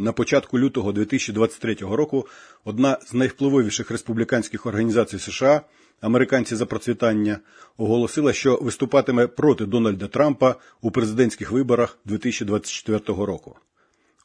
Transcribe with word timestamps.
На 0.00 0.12
початку 0.12 0.58
лютого 0.58 0.92
2023 0.92 1.74
року 1.74 2.26
одна 2.64 2.98
з 3.06 3.14
найвпливовіших 3.14 3.90
республіканських 3.90 4.66
організацій 4.66 5.18
США, 5.18 5.60
Американці 6.00 6.56
за 6.56 6.66
процвітання, 6.66 7.38
оголосила, 7.76 8.32
що 8.32 8.58
виступатиме 8.62 9.26
проти 9.26 9.66
Дональда 9.66 10.06
Трампа 10.06 10.54
у 10.80 10.90
президентських 10.90 11.50
виборах 11.50 11.98
2024 12.04 13.00
року. 13.06 13.56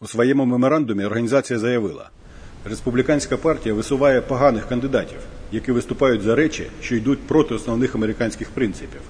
У 0.02 0.08
своєму 0.08 0.46
меморандумі 0.46 1.06
організація 1.06 1.60
заявила, 1.60 2.10
республіканська 2.66 3.38
партія 3.38 3.76
висуває 3.76 4.22
поганих 4.22 4.68
кандидатів, 4.68 5.20
які 5.52 5.72
виступають 5.72 6.22
за 6.22 6.36
речі, 6.36 6.68
що 6.82 6.96
йдуть 6.96 7.20
проти 7.20 7.56
основних 7.56 7.96
американських 7.96 8.50
принципів. 8.50 9.02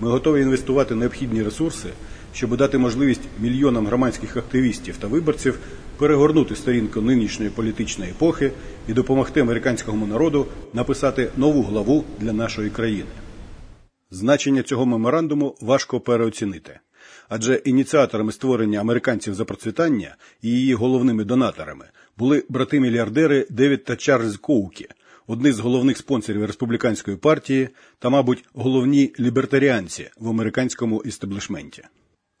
Ми 0.00 0.08
готові 0.08 0.42
інвестувати 0.42 0.94
необхідні 0.94 1.42
ресурси, 1.42 1.88
щоб 2.34 2.56
дати 2.56 2.78
можливість 2.78 3.22
мільйонам 3.40 3.86
громадських 3.86 4.36
активістів 4.36 4.96
та 4.96 5.06
виборців 5.06 5.58
перегорнути 5.96 6.56
сторінку 6.56 7.00
нинішньої 7.00 7.50
політичної 7.50 8.10
епохи 8.10 8.52
і 8.88 8.92
допомогти 8.92 9.40
американському 9.40 10.06
народу 10.06 10.46
написати 10.72 11.30
нову 11.36 11.62
главу 11.62 12.04
для 12.20 12.32
нашої 12.32 12.70
країни. 12.70 13.10
Значення 14.10 14.62
цього 14.62 14.86
меморандуму 14.86 15.54
важко 15.60 16.00
переоцінити. 16.00 16.80
Адже 17.28 17.54
ініціаторами 17.54 18.32
створення 18.32 18.80
американців 18.80 19.34
за 19.34 19.44
процвітання 19.44 20.16
і 20.42 20.48
її 20.48 20.74
головними 20.74 21.24
донаторами 21.24 21.84
були 22.18 22.44
брати-мільярдери 22.48 23.46
Девід 23.50 23.84
та 23.84 23.96
Чарльз 23.96 24.36
Коукі, 24.36 24.88
одні 25.26 25.52
з 25.52 25.58
головних 25.58 25.98
спонсорів 25.98 26.44
республіканської 26.44 27.16
партії 27.16 27.68
та, 27.98 28.10
мабуть, 28.10 28.44
головні 28.54 29.12
лібертаріанці 29.20 30.10
в 30.20 30.28
американському 30.28 31.02
істеблішменті. 31.02 31.82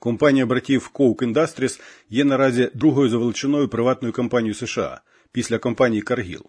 Компанія 0.02 0.46
братів 0.46 0.90
Koch 0.94 1.16
Industries 1.16 1.80
є 2.10 2.24
наразі 2.24 2.70
другою 2.74 3.08
за 3.08 3.18
величиною 3.18 3.68
приватною 3.68 4.12
компанією 4.14 4.54
США 4.54 5.00
після 5.32 5.58
компанії 5.58 6.02
Cargill. 6.02 6.42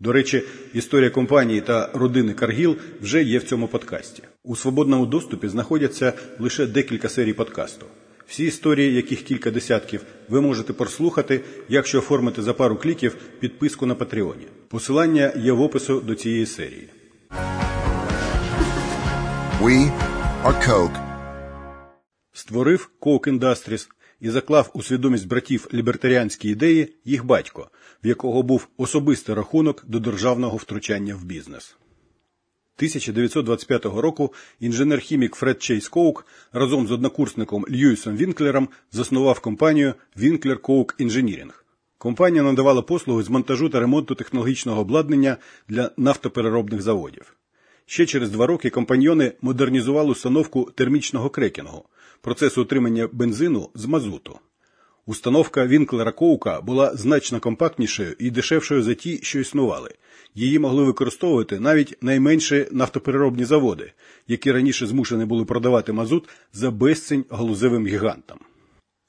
До 0.00 0.12
речі, 0.12 0.42
історія 0.74 1.10
компанії 1.10 1.60
та 1.60 1.90
родини 1.94 2.32
Каргіл 2.32 2.76
вже 3.00 3.22
є 3.22 3.38
в 3.38 3.42
цьому 3.42 3.68
подкасті. 3.68 4.22
У 4.42 4.56
свободному 4.56 5.06
доступі 5.06 5.48
знаходяться 5.48 6.12
лише 6.38 6.66
декілька 6.66 7.08
серій 7.08 7.32
подкасту. 7.32 7.86
Всі 8.26 8.44
історії, 8.44 8.94
яких 8.94 9.22
кілька 9.22 9.50
десятків, 9.50 10.00
ви 10.28 10.40
можете 10.40 10.72
прослухати, 10.72 11.40
якщо 11.68 11.98
оформите 11.98 12.42
за 12.42 12.54
пару 12.54 12.76
кліків 12.76 13.16
підписку 13.40 13.86
на 13.86 13.94
Патреоні. 13.94 14.46
Посилання 14.68 15.32
є 15.36 15.52
в 15.52 15.60
опису 15.60 16.00
до 16.00 16.14
цієї 16.14 16.46
серії. 16.46 16.88
We 19.62 19.90
are 20.44 20.68
Coke. 20.68 21.11
Створив 22.42 22.90
Koch 23.00 23.38
Industries 23.38 23.88
і 24.20 24.30
заклав 24.30 24.70
у 24.74 24.82
свідомість 24.82 25.28
братів 25.28 25.68
лібертаріанські 25.74 26.48
ідеї 26.48 26.94
їх 27.04 27.24
батько, 27.24 27.70
в 28.04 28.06
якого 28.06 28.42
був 28.42 28.68
особистий 28.76 29.34
рахунок 29.34 29.84
до 29.86 30.00
державного 30.00 30.56
втручання 30.56 31.14
в 31.14 31.24
бізнес. 31.24 31.76
1925 32.76 33.84
року 33.84 34.34
інженер-хімік 34.60 35.34
Фред 35.34 35.62
Чейз 35.62 35.88
Коук 35.88 36.26
разом 36.52 36.86
з 36.86 36.90
однокурсником 36.90 37.66
Льюісом 37.70 38.16
Вінклером 38.16 38.68
заснував 38.92 39.40
компанію 39.40 39.94
Winkler 40.16 40.58
Coke 40.58 41.06
Engineering. 41.06 41.52
Компанія 41.98 42.42
надавала 42.42 42.82
послуги 42.82 43.22
з 43.22 43.28
монтажу 43.28 43.68
та 43.68 43.80
ремонту 43.80 44.14
технологічного 44.14 44.80
обладнання 44.80 45.36
для 45.68 45.90
нафтопереробних 45.96 46.82
заводів. 46.82 47.36
Ще 47.92 48.06
через 48.06 48.30
два 48.30 48.46
роки 48.46 48.70
компаньйони 48.70 49.32
модернізували 49.42 50.10
установку 50.10 50.70
термічного 50.74 51.30
крекінгу, 51.30 51.84
процесу 52.20 52.62
отримання 52.62 53.08
бензину 53.12 53.70
з 53.74 53.84
мазуту. 53.84 54.38
Установка 55.06 55.66
Вінклера 55.66 56.12
Коука 56.12 56.60
була 56.60 56.96
значно 56.96 57.40
компактнішою 57.40 58.16
і 58.18 58.30
дешевшою 58.30 58.82
за 58.82 58.94
ті, 58.94 59.18
що 59.22 59.40
існували. 59.40 59.90
Її 60.34 60.58
могли 60.58 60.84
використовувати 60.84 61.60
навіть 61.60 61.98
найменші 62.02 62.68
нафтопереробні 62.70 63.44
заводи, 63.44 63.92
які 64.28 64.52
раніше 64.52 64.86
змушені 64.86 65.24
були 65.24 65.44
продавати 65.44 65.92
мазут 65.92 66.28
за 66.52 66.70
безцінь 66.70 67.24
галузевим 67.30 67.86
гігантам. 67.86 68.38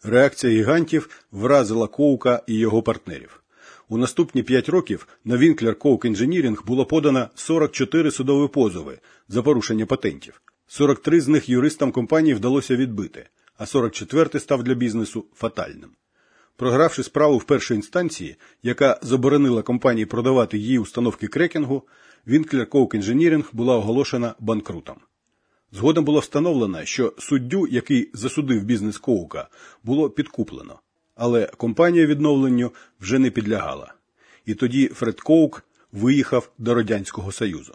Реакція 0.04 0.54
гігантів 0.54 1.10
вразила 1.32 1.88
Коука 1.88 2.44
і 2.48 2.54
його 2.54 2.82
партнерів. 2.82 3.43
У 3.90 3.98
наступні 3.98 4.44
5 4.44 4.70
років 4.70 5.08
на 5.26 5.38
Winkler 5.38 5.76
Coke 5.76 6.06
Engineering 6.06 6.66
було 6.66 6.86
подано 6.86 7.30
44 7.36 8.12
судові 8.12 8.48
позови 8.48 9.00
за 9.28 9.44
порушення 9.44 9.86
патентів. 9.86 10.42
43 10.68 11.22
з 11.22 11.28
них 11.28 11.50
юристам 11.50 11.92
компанії 11.92 12.34
вдалося 12.34 12.76
відбити, 12.76 13.28
а 13.58 13.66
44 13.66 14.40
став 14.40 14.64
для 14.64 14.74
бізнесу 14.74 15.26
фатальним. 15.36 15.90
Програвши 16.58 17.04
справу 17.04 17.38
в 17.38 17.44
першій 17.44 17.76
інстанції, 17.76 18.36
яка 18.64 19.00
заборонила 19.02 19.62
компанії 19.62 20.06
продавати 20.06 20.58
її 20.58 20.80
установки 20.80 21.28
крекінгу, 21.28 21.84
Winkler 22.28 22.68
Coke 22.68 22.96
Engineering 22.96 23.46
була 23.54 23.76
оголошена 23.76 24.36
банкрутом. 24.40 24.98
Згодом 25.72 26.06
було 26.06 26.20
встановлено, 26.20 26.86
що 26.86 27.14
суддю, 27.18 27.68
який 27.68 28.10
засудив 28.14 28.64
бізнес 28.64 28.98
Коука, 28.98 29.48
було 29.84 30.10
підкуплено, 30.10 30.80
але 31.16 31.46
компанія 31.58 32.06
відновленню 32.06 32.72
вже 33.02 33.20
не 33.20 33.30
підлягала. 33.30 33.94
І 34.46 34.54
тоді 34.54 34.88
Фред 34.88 35.22
Коук 35.22 35.64
виїхав 35.92 36.52
до 36.58 36.74
Радянського 36.74 37.32
Союзу. 37.32 37.74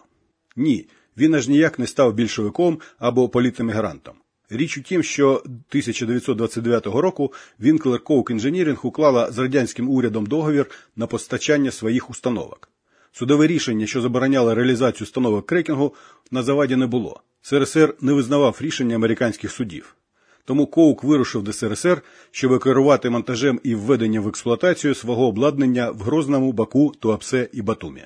Ні, 0.57 0.87
він 1.17 1.35
аж 1.35 1.49
ніяк 1.49 1.79
не 1.79 1.87
став 1.87 2.15
більшовиком 2.15 2.79
або 2.99 3.29
політемігрантом. 3.29 4.15
Річ 4.51 4.79
у 4.79 4.83
тім, 4.83 5.03
що 5.03 5.33
1929 5.35 6.87
року 6.87 7.33
Winkler 7.61 7.99
Coke 7.99 8.33
Engineering 8.33 8.79
уклала 8.83 9.31
з 9.31 9.39
радянським 9.39 9.91
урядом 9.91 10.27
договір 10.27 10.67
на 10.97 11.07
постачання 11.07 11.71
своїх 11.71 12.11
установок. 12.11 12.71
Судове 13.13 13.47
рішення, 13.47 13.87
що 13.87 14.01
забороняло 14.01 14.55
реалізацію 14.55 15.05
установок 15.05 15.47
крекінгу, 15.47 15.95
на 16.31 16.43
заваді 16.43 16.77
не 16.77 16.87
було. 16.87 17.21
СРСР 17.43 17.95
не 18.01 18.13
визнавав 18.13 18.59
рішення 18.61 18.97
американських 18.97 19.53
судів. 19.53 19.95
Тому 20.49 20.67
Коук 20.67 21.05
вирушив 21.05 21.43
до 21.43 21.53
СРСР, 21.53 22.03
щоб 22.31 22.61
керувати 22.61 23.11
монтажем 23.11 23.61
і 23.63 23.75
введенням 23.75 24.23
в 24.23 24.29
експлуатацію 24.29 24.95
свого 24.95 25.27
обладнання 25.27 25.91
в 25.91 26.01
Грозному, 26.01 26.53
Баку, 26.53 26.93
Туапсе 27.01 27.49
і 27.53 27.63
Батумі. 27.63 28.05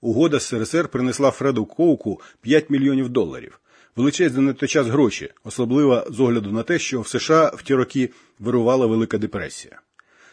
Угода 0.00 0.40
з 0.40 0.46
СРСР 0.46 0.88
принесла 0.88 1.30
Фреду 1.30 1.64
Коуку 1.64 2.20
5 2.40 2.70
мільйонів 2.70 3.08
доларів. 3.08 3.60
Величезні 3.96 4.42
на 4.42 4.52
той 4.52 4.68
час 4.68 4.86
гроші, 4.86 5.30
особливо 5.44 6.04
з 6.10 6.20
огляду 6.20 6.52
на 6.52 6.62
те, 6.62 6.78
що 6.78 7.00
в 7.00 7.08
США 7.08 7.52
в 7.56 7.62
ті 7.62 7.74
роки 7.74 8.10
вирувала 8.38 8.86
Велика 8.86 9.18
депресія. 9.18 9.80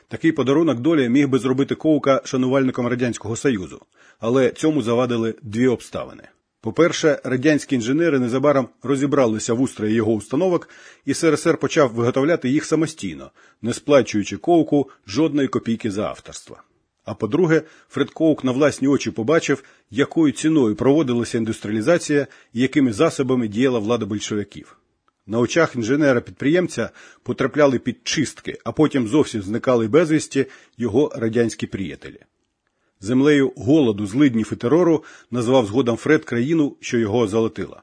Такий 0.07 0.31
подарунок 0.31 0.79
долі 0.79 1.09
міг 1.09 1.27
би 1.27 1.39
зробити 1.39 1.75
Коука 1.75 2.21
шанувальником 2.25 2.87
Радянського 2.87 3.35
Союзу, 3.35 3.81
але 4.19 4.49
цьому 4.49 4.81
завадили 4.81 5.35
дві 5.41 5.67
обставини. 5.67 6.23
По-перше, 6.65 7.19
радянські 7.23 7.75
інженери 7.75 8.19
незабаром 8.19 8.69
розібралися 8.83 9.53
в 9.53 9.61
устрої 9.61 9.93
його 9.93 10.13
установок, 10.13 10.69
і 11.05 11.13
СРСР 11.13 11.57
почав 11.57 11.93
виготовляти 11.93 12.49
їх 12.49 12.65
самостійно, 12.65 13.31
не 13.61 13.73
сплачуючи 13.73 14.37
Коуку 14.37 14.89
жодної 15.07 15.47
копійки 15.47 15.91
за 15.91 16.03
авторство. 16.03 16.57
А 17.03 17.13
по-друге, 17.13 17.61
Фред 17.89 18.09
Коук 18.09 18.43
на 18.43 18.51
власні 18.51 18.87
очі 18.87 19.11
побачив, 19.11 19.63
якою 19.91 20.33
ціною 20.33 20.75
проводилася 20.75 21.37
індустріалізація 21.37 22.27
і 22.53 22.61
якими 22.61 22.93
засобами 22.93 23.47
діяла 23.47 23.79
влада 23.79 24.05
большевиків. 24.05 24.77
На 25.27 25.39
очах 25.39 25.75
інженера-підприємця 25.75 26.89
потрапляли 27.23 27.79
під 27.79 27.97
чистки, 28.03 28.57
а 28.63 28.71
потім 28.71 29.07
зовсім 29.07 29.41
зникали 29.41 29.87
безвісті 29.87 30.45
його 30.77 31.11
радянські 31.15 31.67
приятелі. 31.67 32.19
Землею 33.05 33.53
голоду, 33.55 34.07
злиднів 34.07 34.49
і 34.53 34.55
терору 34.55 35.03
назвав 35.31 35.65
згодом 35.65 35.97
Фред 35.97 36.25
країну, 36.25 36.75
що 36.79 36.97
його 36.97 37.27
золотила. 37.27 37.81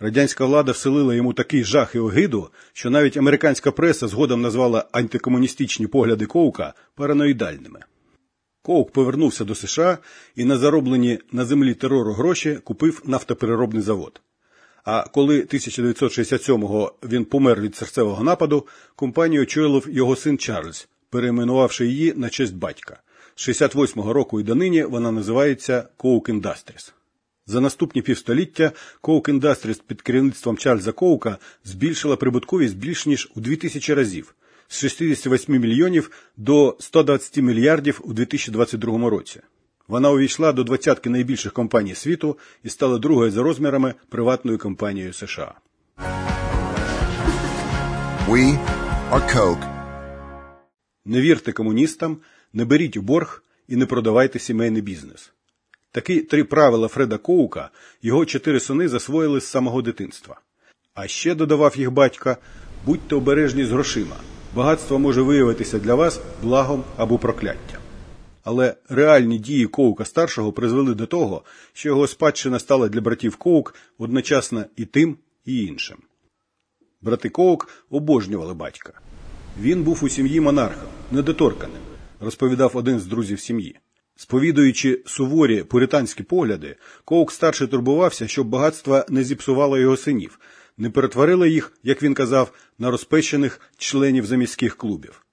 Радянська 0.00 0.44
влада 0.44 0.72
вселила 0.72 1.14
йому 1.14 1.32
такий 1.32 1.64
жах 1.64 1.94
і 1.94 1.98
огиду, 1.98 2.48
що 2.72 2.90
навіть 2.90 3.16
американська 3.16 3.70
преса 3.70 4.08
згодом 4.08 4.40
назвала 4.40 4.84
антикомуністичні 4.92 5.86
погляди 5.86 6.26
Коука 6.26 6.74
параноїдальними. 6.94 7.80
Коук 8.62 8.92
повернувся 8.92 9.44
до 9.44 9.54
США 9.54 9.98
і 10.36 10.44
на 10.44 10.58
зароблені 10.58 11.18
на 11.32 11.44
землі 11.44 11.74
терору 11.74 12.12
гроші 12.12 12.58
купив 12.64 13.02
нафтопереробний 13.04 13.82
завод. 13.82 14.20
А 14.84 15.08
коли 15.08 15.40
1967-го 15.40 16.94
він 17.02 17.24
помер 17.24 17.60
від 17.60 17.76
серцевого 17.76 18.24
нападу, 18.24 18.66
компанію 18.96 19.42
очолив 19.42 19.86
його 19.90 20.16
син 20.16 20.38
Чарльз, 20.38 20.88
перейменувавши 21.10 21.86
її 21.86 22.14
на 22.16 22.28
честь 22.28 22.54
батька. 22.54 23.00
З 23.36 23.48
68-го 23.48 24.12
року 24.12 24.40
і 24.40 24.42
донині 24.42 24.82
вона 24.84 25.12
називається 25.12 25.88
Coke 25.98 26.40
Industries. 26.40 26.92
За 27.46 27.60
наступні 27.60 28.02
півстоліття 28.02 28.72
Coke 29.02 29.40
Industries 29.40 29.80
під 29.86 30.02
керівництвом 30.02 30.56
Чарльза 30.56 30.92
Коука 30.92 31.38
збільшила 31.64 32.16
прибутковість 32.16 32.76
більш 32.76 33.06
ніж 33.06 33.30
у 33.34 33.40
2000 33.40 33.94
разів 33.94 34.34
з 34.68 34.78
68 34.78 35.60
мільйонів 35.60 36.10
до 36.36 36.76
120 36.80 37.36
мільярдів 37.36 38.00
у 38.04 38.12
2022 38.12 39.10
році. 39.10 39.40
Вона 39.88 40.10
увійшла 40.10 40.52
до 40.52 40.64
двадцятки 40.64 41.10
найбільших 41.10 41.52
компаній 41.52 41.94
світу 41.94 42.38
і 42.62 42.68
стала 42.68 42.98
другою 42.98 43.30
за 43.30 43.42
розмірами 43.42 43.94
приватною 44.08 44.58
компанією 44.58 45.12
США. 45.12 45.54
We 48.28 48.58
are 49.10 49.36
Coke. 49.36 49.80
Не 51.04 51.20
вірте 51.20 51.52
комуністам, 51.52 52.16
не 52.52 52.64
беріть 52.64 52.96
у 52.96 53.02
борг 53.02 53.42
і 53.68 53.76
не 53.76 53.86
продавайте 53.86 54.38
сімейний 54.38 54.82
бізнес. 54.82 55.32
Такі 55.92 56.20
три 56.20 56.44
правила 56.44 56.88
Фреда 56.88 57.18
Коука 57.18 57.70
його 58.02 58.26
чотири 58.26 58.60
сини 58.60 58.88
засвоїли 58.88 59.40
з 59.40 59.46
самого 59.46 59.82
дитинства. 59.82 60.40
А 60.94 61.06
ще 61.06 61.34
додавав 61.34 61.78
їх 61.78 61.90
батька 61.90 62.36
будьте 62.86 63.14
обережні 63.14 63.64
з 63.64 63.70
грошима. 63.70 64.16
Багатство 64.54 64.98
може 64.98 65.22
виявитися 65.22 65.78
для 65.78 65.94
вас 65.94 66.20
благом 66.42 66.84
або 66.96 67.18
прокляттям. 67.18 67.80
Але 68.44 68.74
реальні 68.88 69.38
дії 69.38 69.66
Коука 69.66 70.04
старшого 70.04 70.52
призвели 70.52 70.94
до 70.94 71.06
того, 71.06 71.42
що 71.72 71.88
його 71.88 72.06
спадщина 72.06 72.58
стала 72.58 72.88
для 72.88 73.00
братів 73.00 73.36
Коук 73.36 73.74
одночасно 73.98 74.64
і 74.76 74.84
тим, 74.84 75.16
і 75.44 75.64
іншим. 75.64 75.96
Брати 77.00 77.28
Коук 77.28 77.68
обожнювали 77.90 78.54
батька. 78.54 78.92
Він 79.60 79.82
був 79.82 80.04
у 80.04 80.08
сім'ї 80.08 80.40
монархом, 80.40 80.88
недоторканим, 81.12 81.82
розповідав 82.20 82.70
один 82.74 83.00
з 83.00 83.06
друзів 83.06 83.40
сім'ї. 83.40 83.76
Сповідуючи 84.16 85.02
суворі 85.06 85.62
пуританські 85.62 86.22
погляди, 86.22 86.76
Коук 87.04 87.32
старший 87.32 87.66
турбувався, 87.66 88.28
щоб 88.28 88.48
багатство 88.48 89.04
не 89.08 89.24
зіпсувало 89.24 89.78
його 89.78 89.96
синів, 89.96 90.40
не 90.78 90.90
перетворило 90.90 91.46
їх, 91.46 91.72
як 91.82 92.02
він 92.02 92.14
казав, 92.14 92.52
на 92.78 92.90
розпещених 92.90 93.60
членів 93.76 94.26
заміських 94.26 94.76
клубів. 94.76 95.24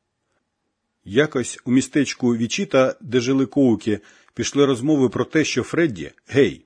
Якось 1.06 1.60
у 1.66 1.72
містечку 1.72 2.36
Вічіта, 2.36 2.96
де 3.02 3.20
жили 3.20 3.46
коуки, 3.46 4.00
пішли 4.34 4.66
розмови 4.66 5.10
про 5.10 5.26
те, 5.26 5.44
що 5.44 5.64
Фредді 5.64 6.12
гей. 6.28 6.66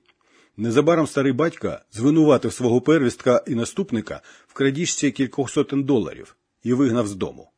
Незабаром 0.56 1.06
старий 1.06 1.32
батько 1.32 1.78
звинуватив 1.92 2.52
свого 2.52 2.80
первістка 2.80 3.44
і 3.46 3.54
наступника 3.54 4.20
в 4.46 4.52
крадіжці 4.52 5.10
кількох 5.10 5.50
сотень 5.50 5.84
доларів 5.84 6.36
і 6.62 6.72
вигнав 6.72 7.06
з 7.06 7.14
дому. 7.14 7.51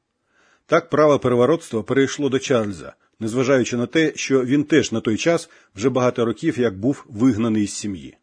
Так 0.66 0.90
право 0.90 1.18
переворотства 1.18 1.82
перейшло 1.82 2.28
до 2.28 2.38
Чарльза, 2.38 2.94
незважаючи 3.20 3.76
на 3.76 3.86
те, 3.86 4.12
що 4.16 4.44
він 4.44 4.64
теж 4.64 4.92
на 4.92 5.00
той 5.00 5.16
час 5.16 5.50
вже 5.76 5.88
багато 5.88 6.24
років 6.24 6.58
як 6.58 6.78
був 6.78 7.04
вигнаний 7.08 7.66
з 7.66 7.74
сім'ї. 7.74 8.16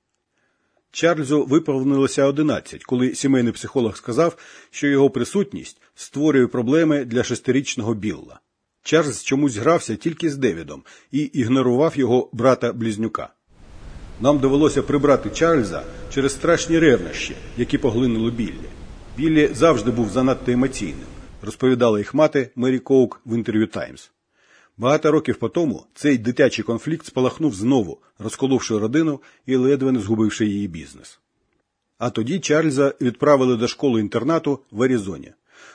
Чарльзу 0.92 1.46
виповнилося 1.46 2.26
11, 2.26 2.84
коли 2.84 3.16
сімейний 3.16 3.54
психолог 3.54 3.98
сказав, 3.98 4.38
що 4.72 4.88
його 4.88 5.10
присутність 5.10 5.82
створює 5.96 6.48
проблеми 6.48 7.06
для 7.06 7.24
шестирічного 7.24 7.94
Білла. 7.94 8.40
Чарльз 8.84 9.24
чомусь 9.24 9.58
грався 9.58 9.96
тільки 9.96 10.30
з 10.30 10.38
Девідом 10.38 10.84
і 11.12 11.20
ігнорував 11.20 11.98
його 11.98 12.30
брата 12.34 12.74
близнюка. 12.74 13.30
Нам 14.22 14.40
довелося 14.40 14.82
прибрати 14.82 15.30
Чарльза 15.30 15.84
через 16.14 16.32
страшні 16.32 16.80
ревнощі, 16.80 17.36
які 17.58 17.78
поглинули 17.78 18.32
Біллі. 18.32 18.70
Біллі 19.18 19.50
завжди 19.54 19.92
був 19.92 20.10
занадто 20.10 20.52
емоційним, 20.52 21.08
розповідала 21.42 22.00
їх 22.00 22.14
мати 22.14 22.50
Мері 22.56 22.80
Коук 22.80 23.22
в 23.26 23.36
інтерв'ю 23.36 23.68
Таймс. 23.68 24.12
Багато 24.78 25.12
років 25.12 25.36
по 25.36 25.50
тому 25.50 25.86
цей 25.94 26.18
дитячий 26.18 26.66
конфлікт 26.66 27.06
спалахнув 27.06 27.56
знову, 27.56 27.98
розколовши 28.20 28.78
родину 28.78 29.22
і 29.46 29.56
ледве 29.56 29.92
не 29.92 30.00
згубивши 30.00 30.46
її 30.46 30.68
бізнес. 30.68 31.20
А 31.98 32.10
тоді 32.10 32.40
Чарльза 32.40 32.94
відправили 33.02 33.58
до 33.58 33.68
школи 33.68 34.00
інтернату 34.00 34.60
в 34.72 34.84
Аризоні. 34.84 35.32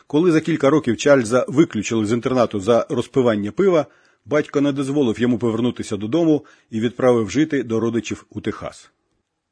Коли 0.07 0.33
за 0.33 0.41
кілька 0.41 0.71
років 0.71 0.97
Чарльза 0.97 1.45
виключили 1.49 2.07
з 2.07 2.12
інтернату 2.12 2.61
за 2.61 2.87
розпивання 2.89 3.53
пива, 3.53 3.87
батько 4.25 4.61
не 4.61 4.73
дозволив 4.73 5.21
йому 5.21 5.39
повернутися 5.39 5.97
додому 5.97 6.45
і 6.71 6.81
відправив 6.81 7.31
жити 7.31 7.62
до 7.62 7.81
родичів 7.81 8.27
у 8.31 8.41
Техас. 8.41 8.91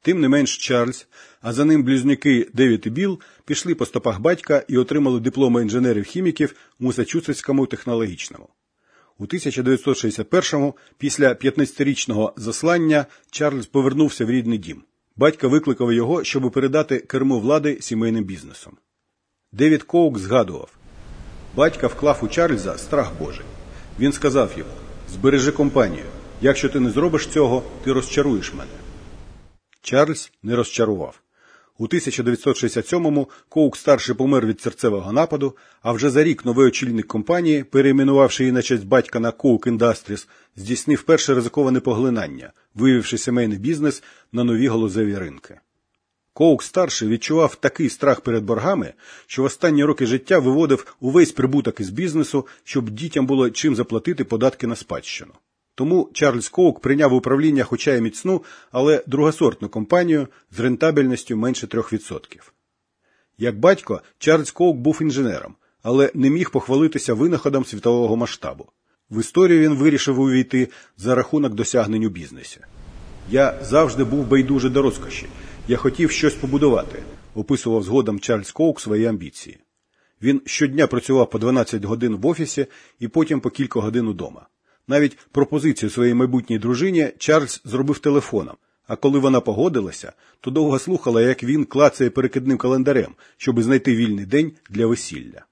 Тим 0.05 0.21
не 0.21 0.29
менш 0.29 0.57
Чарльз, 0.57 1.07
а 1.41 1.53
за 1.53 1.65
ним 1.65 1.83
близнюки 1.83 2.47
Девід 2.53 2.83
і 2.85 2.89
Біл 2.89 3.19
пішли 3.45 3.75
по 3.75 3.85
стопах 3.85 4.19
батька 4.19 4.63
і 4.67 4.77
отримали 4.77 5.19
дипломи 5.19 5.61
інженерів-хіміків 5.61 6.55
у 6.79 6.85
Масачусетському 6.85 7.65
технологічному. 7.65 8.49
У 9.17 9.25
1961-му, 9.25 10.75
після 10.97 11.33
15-річного 11.33 12.33
заслання, 12.37 13.05
Чарльз 13.31 13.65
повернувся 13.65 14.25
в 14.25 14.29
рідний 14.29 14.57
дім. 14.57 14.83
Батько 15.15 15.49
викликав 15.49 15.93
його, 15.93 16.23
щоб 16.23 16.51
передати 16.51 16.99
кермо 16.99 17.39
влади 17.39 17.77
сімейним 17.81 18.23
бізнесом. 18.23 18.77
Девід 19.51 19.83
Коук 19.83 20.19
згадував 20.19 20.77
батька 21.55 21.87
вклав 21.87 22.19
у 22.21 22.27
Чарльза 22.27 22.77
страх 22.77 23.11
Божий. 23.19 23.45
Він 23.99 24.11
сказав 24.11 24.51
йому 24.57 24.71
збережи 25.13 25.51
компанію. 25.51 26.05
Якщо 26.41 26.69
ти 26.69 26.79
не 26.79 26.89
зробиш 26.89 27.27
цього, 27.27 27.63
ти 27.83 27.93
розчаруєш 27.93 28.53
мене. 28.53 28.84
Чарльз 29.85 30.31
не 30.43 30.55
розчарував. 30.55 31.21
У 31.77 31.87
1967-му 31.87 33.29
Коук 33.49 33.77
старший 33.77 34.15
помер 34.15 34.45
від 34.45 34.61
серцевого 34.61 35.11
нападу, 35.11 35.57
а 35.81 35.91
вже 35.91 36.09
за 36.09 36.23
рік 36.23 36.45
новий 36.45 36.67
очільник 36.67 37.07
компанії, 37.07 37.63
перейменувавши 37.63 38.43
її 38.43 38.51
на 38.51 38.61
честь 38.61 38.85
батька 38.85 39.19
на 39.19 39.31
Коук 39.31 39.67
Industries, 39.67 40.27
здійснив 40.55 41.03
перше 41.03 41.33
ризиковане 41.33 41.79
поглинання, 41.79 42.51
виявивши 42.75 43.17
сімейний 43.17 43.57
бізнес 43.57 44.03
на 44.31 44.43
нові 44.43 44.67
галузеві 44.67 45.17
ринки. 45.17 45.59
Коук 46.33 46.63
старший 46.63 47.07
відчував 47.07 47.55
такий 47.55 47.89
страх 47.89 48.21
перед 48.21 48.43
боргами, 48.43 48.93
що 49.27 49.41
в 49.41 49.45
останні 49.45 49.83
роки 49.83 50.05
життя 50.05 50.39
виводив 50.39 50.95
увесь 50.99 51.31
прибуток 51.31 51.79
із 51.79 51.89
бізнесу, 51.89 52.47
щоб 52.63 52.89
дітям 52.89 53.25
було 53.25 53.49
чим 53.49 53.75
заплатити 53.75 54.23
податки 54.23 54.67
на 54.67 54.75
спадщину. 54.75 55.33
Тому 55.75 56.09
Чарльз 56.13 56.49
Коук 56.49 56.79
прийняв 56.79 57.13
управління, 57.13 57.63
хоча 57.63 57.93
й 57.93 58.01
міцну, 58.01 58.43
але 58.71 59.03
другосортну 59.07 59.69
компанію 59.69 60.27
з 60.51 60.59
рентабельністю 60.59 61.37
менше 61.37 61.67
3%. 61.67 62.19
Як 63.37 63.59
батько, 63.59 64.01
Чарльз 64.17 64.51
Коук 64.51 64.77
був 64.77 65.01
інженером, 65.01 65.55
але 65.83 66.11
не 66.13 66.29
міг 66.29 66.49
похвалитися 66.49 67.13
винаходом 67.13 67.65
світового 67.65 68.15
масштабу. 68.15 68.65
В 69.09 69.19
історію 69.19 69.59
він 69.59 69.75
вирішив 69.75 70.19
увійти 70.19 70.69
за 70.97 71.15
рахунок 71.15 71.53
досягнень 71.53 72.05
у 72.05 72.09
бізнесі. 72.09 72.59
Я 73.31 73.59
завжди 73.61 74.03
був 74.03 74.27
байдуже 74.27 74.69
до 74.69 74.81
розкоші. 74.81 75.25
Я 75.67 75.77
хотів 75.77 76.11
щось 76.11 76.33
побудувати, 76.33 77.03
описував 77.35 77.83
згодом 77.83 78.19
Чарльз 78.19 78.51
Коук 78.51 78.81
свої 78.81 79.05
амбіції. 79.05 79.57
Він 80.21 80.41
щодня 80.45 80.87
працював 80.87 81.29
по 81.29 81.39
12 81.39 81.83
годин 81.83 82.15
в 82.15 82.25
офісі 82.25 82.67
і 82.99 83.07
потім 83.07 83.39
по 83.39 83.49
кілька 83.49 83.79
годин 83.79 84.07
удома. 84.07 84.47
Навіть 84.87 85.17
пропозицію 85.31 85.89
своїй 85.89 86.13
майбутній 86.13 86.59
дружині 86.59 87.11
Чарльз 87.17 87.61
зробив 87.65 87.99
телефоном, 87.99 88.55
а 88.87 88.95
коли 88.95 89.19
вона 89.19 89.41
погодилася, 89.41 90.13
то 90.41 90.51
довго 90.51 90.79
слухала, 90.79 91.21
як 91.21 91.43
він 91.43 91.65
клацає 91.65 92.09
перекидним 92.09 92.57
календарем, 92.57 93.15
щоб 93.37 93.61
знайти 93.61 93.95
вільний 93.95 94.25
день 94.25 94.51
для 94.69 94.85
весілля. 94.85 95.45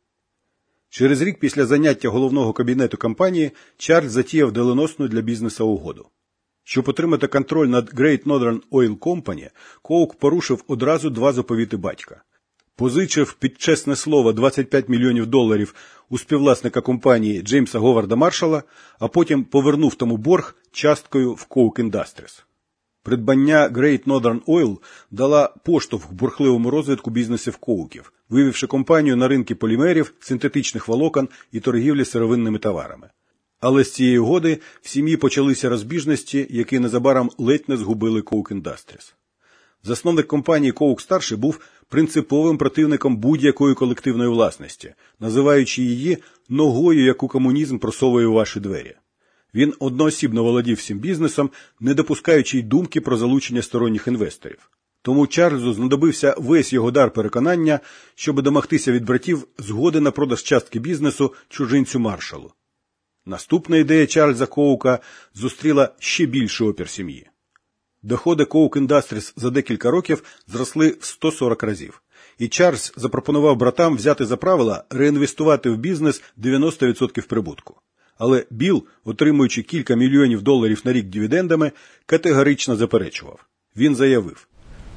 Через 0.89 1.21
рік 1.21 1.39
після 1.39 1.65
заняття 1.65 2.09
головного 2.09 2.53
кабінету 2.53 2.97
компанії 2.97 3.51
Чарльз 3.77 4.11
затіяв 4.11 4.51
доленосну 4.51 5.07
для 5.07 5.21
бізнесу 5.21 5.67
угоду. 5.67 6.09
Щоб 6.63 6.89
отримати 6.89 7.27
контроль 7.27 7.67
над 7.67 7.93
Great 7.93 8.23
Northern 8.23 8.61
Oil 8.71 8.97
Company, 8.97 9.49
Коук 9.81 10.15
порушив 10.15 10.63
одразу 10.67 11.09
два 11.09 11.33
заповіти 11.33 11.77
батька. 11.77 12.23
Позичив 12.83 13.33
під 13.33 13.61
чесне 13.61 13.95
слово 13.95 14.33
25 14.33 14.89
мільйонів 14.89 15.27
доларів 15.27 15.75
у 16.09 16.17
співвласника 16.17 16.81
компанії 16.81 17.41
Джеймса 17.41 17.79
Говарда 17.79 18.15
Маршала, 18.15 18.63
а 18.99 19.07
потім 19.07 19.43
повернув 19.43 19.95
тому 19.95 20.17
борг 20.17 20.55
часткою 20.71 21.33
в 21.33 21.47
Coke 21.49 21.89
Industries. 21.89 22.43
Придбання 23.03 23.69
Great 23.69 24.03
Northern 24.03 24.41
Oil 24.45 24.77
дала 25.11 25.53
поштовх 25.65 26.13
бурхливому 26.13 26.69
розвитку 26.69 27.11
бізнесів 27.11 27.57
коуків, 27.57 28.13
вивівши 28.29 28.67
компанію 28.67 29.15
на 29.15 29.27
ринки 29.27 29.55
полімерів, 29.55 30.13
синтетичних 30.19 30.87
волокон 30.87 31.29
і 31.51 31.59
торгівлі 31.59 32.05
сировинними 32.05 32.59
товарами. 32.59 33.09
Але 33.59 33.83
з 33.83 33.93
цієї 33.93 34.19
угоди 34.19 34.59
в 34.81 34.89
сім'ї 34.89 35.17
почалися 35.17 35.69
розбіжності, 35.69 36.47
які 36.49 36.79
незабаром 36.79 37.31
ледь 37.37 37.65
не 37.67 37.77
згубили 37.77 38.21
Coke 38.21 38.61
Industries. 38.61 39.13
Засновник 39.83 40.27
компанії 40.27 40.71
Коук 40.71 41.01
старший 41.01 41.37
був 41.37 41.59
принциповим 41.89 42.57
противником 42.57 43.17
будь-якої 43.17 43.75
колективної 43.75 44.29
власності, 44.29 44.93
називаючи 45.19 45.83
її 45.83 46.17
ногою, 46.49 47.05
яку 47.05 47.27
комунізм 47.27 47.77
просовує 47.77 48.27
у 48.27 48.33
ваші 48.33 48.59
двері. 48.59 48.95
Він 49.53 49.73
одноосібно 49.79 50.43
володів 50.43 50.77
всім 50.77 50.99
бізнесом, 50.99 51.49
не 51.79 51.93
допускаючи 51.93 52.59
й 52.59 52.63
думки 52.63 53.01
про 53.01 53.17
залучення 53.17 53.61
сторонніх 53.61 54.07
інвесторів. 54.07 54.69
Тому 55.01 55.27
Чарльзу 55.27 55.73
знадобився 55.73 56.35
весь 56.37 56.73
його 56.73 56.91
дар 56.91 57.11
переконання, 57.11 57.79
щоб 58.15 58.41
домогтися 58.41 58.91
від 58.91 59.05
братів 59.05 59.47
згоди 59.57 59.99
на 59.99 60.11
продаж 60.11 60.43
частки 60.43 60.79
бізнесу 60.79 61.33
чужинцю 61.49 61.99
маршалу. 61.99 62.51
Наступна 63.25 63.77
ідея 63.77 64.07
Чарльза 64.07 64.45
Коука 64.45 64.99
зустріла 65.33 65.89
ще 65.99 66.25
більший 66.25 66.67
опір 66.67 66.89
сім'ї. 66.89 67.29
Доходи 68.03 68.43
Coke 68.43 68.87
Industries 68.87 69.33
за 69.35 69.49
декілька 69.49 69.91
років 69.91 70.23
зросли 70.47 70.97
в 70.99 71.05
140 71.05 71.63
разів. 71.63 72.01
І 72.39 72.47
Чарльз 72.47 72.93
запропонував 72.97 73.57
братам 73.57 73.95
взяти 73.95 74.25
за 74.25 74.37
правила 74.37 74.83
реінвестувати 74.89 75.69
в 75.69 75.77
бізнес 75.77 76.21
90% 76.37 77.27
прибутку. 77.27 77.75
Але 78.17 78.45
Білл, 78.49 78.83
отримуючи 79.03 79.61
кілька 79.61 79.95
мільйонів 79.95 80.41
доларів 80.41 80.81
на 80.85 80.93
рік 80.93 81.05
дивідендами, 81.05 81.71
категорично 82.05 82.75
заперечував. 82.75 83.39
Він 83.77 83.95
заявив: 83.95 84.47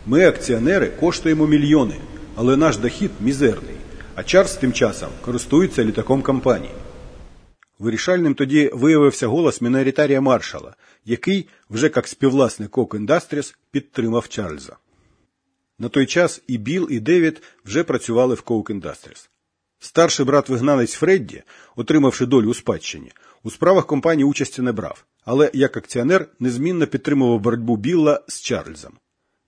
ми, 0.07 0.27
акціонери, 0.29 0.87
коштуємо 0.87 1.47
мільйони, 1.47 1.97
але 2.35 2.57
наш 2.57 2.77
дохід 2.77 3.11
мізерний. 3.21 3.75
А 4.15 4.23
Чарльз 4.23 4.55
тим 4.55 4.73
часом 4.73 5.09
користується 5.21 5.85
літаком 5.85 6.23
компанії. 6.23 6.73
Вирішальним 7.78 8.35
тоді 8.35 8.71
виявився 8.73 9.26
голос 9.26 9.61
міноритарія 9.61 10.21
маршала, 10.21 10.75
який, 11.04 11.49
вже 11.71 11.92
як 11.97 12.09
співвласник 12.09 12.71
Кок 12.71 12.95
Industries, 12.95 13.54
підтримав 13.71 14.28
Чарльза. 14.28 14.76
На 15.78 15.88
той 15.88 16.06
час 16.06 16.42
і 16.47 16.59
Біл, 16.59 16.88
і 16.90 17.00
Девід 17.00 17.42
вже 17.64 17.85
працювали 17.85 18.35
в 18.35 18.42
Coke 18.47 18.80
Industries. 18.80 19.28
Старший 19.78 20.26
брат 20.26 20.49
вигнанець 20.49 20.95
Фредді, 20.95 21.42
отримавши 21.76 22.26
долю 22.26 22.50
у 22.50 22.54
спадщині, 22.54 23.12
у 23.42 23.50
справах 23.50 23.87
компанії 23.87 24.25
участі 24.25 24.62
не 24.62 24.73
брав, 24.73 25.04
але 25.25 25.50
як 25.54 25.76
акціонер 25.76 26.28
незмінно 26.40 26.87
підтримував 26.87 27.40
боротьбу 27.40 27.76
Білла 27.76 28.21
з 28.28 28.40
Чарльзом. 28.40 28.92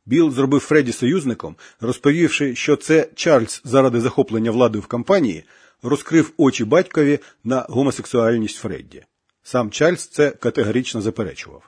Біл 0.09 0.31
зробив 0.31 0.61
Фредді 0.61 0.93
союзником, 0.93 1.57
розповівши, 1.81 2.55
що 2.55 2.77
це 2.77 3.09
Чарльз 3.15 3.62
заради 3.65 4.00
захоплення 4.00 4.50
влади 4.50 4.79
в 4.79 4.87
компанії 4.87 5.45
розкрив 5.83 6.33
очі 6.37 6.65
батькові 6.65 7.19
на 7.45 7.67
гомосексуальність 7.69 8.57
Фредді. 8.57 9.03
Сам 9.43 9.71
Чарльз 9.71 10.07
це 10.07 10.31
категорично 10.31 11.00
заперечував. 11.00 11.62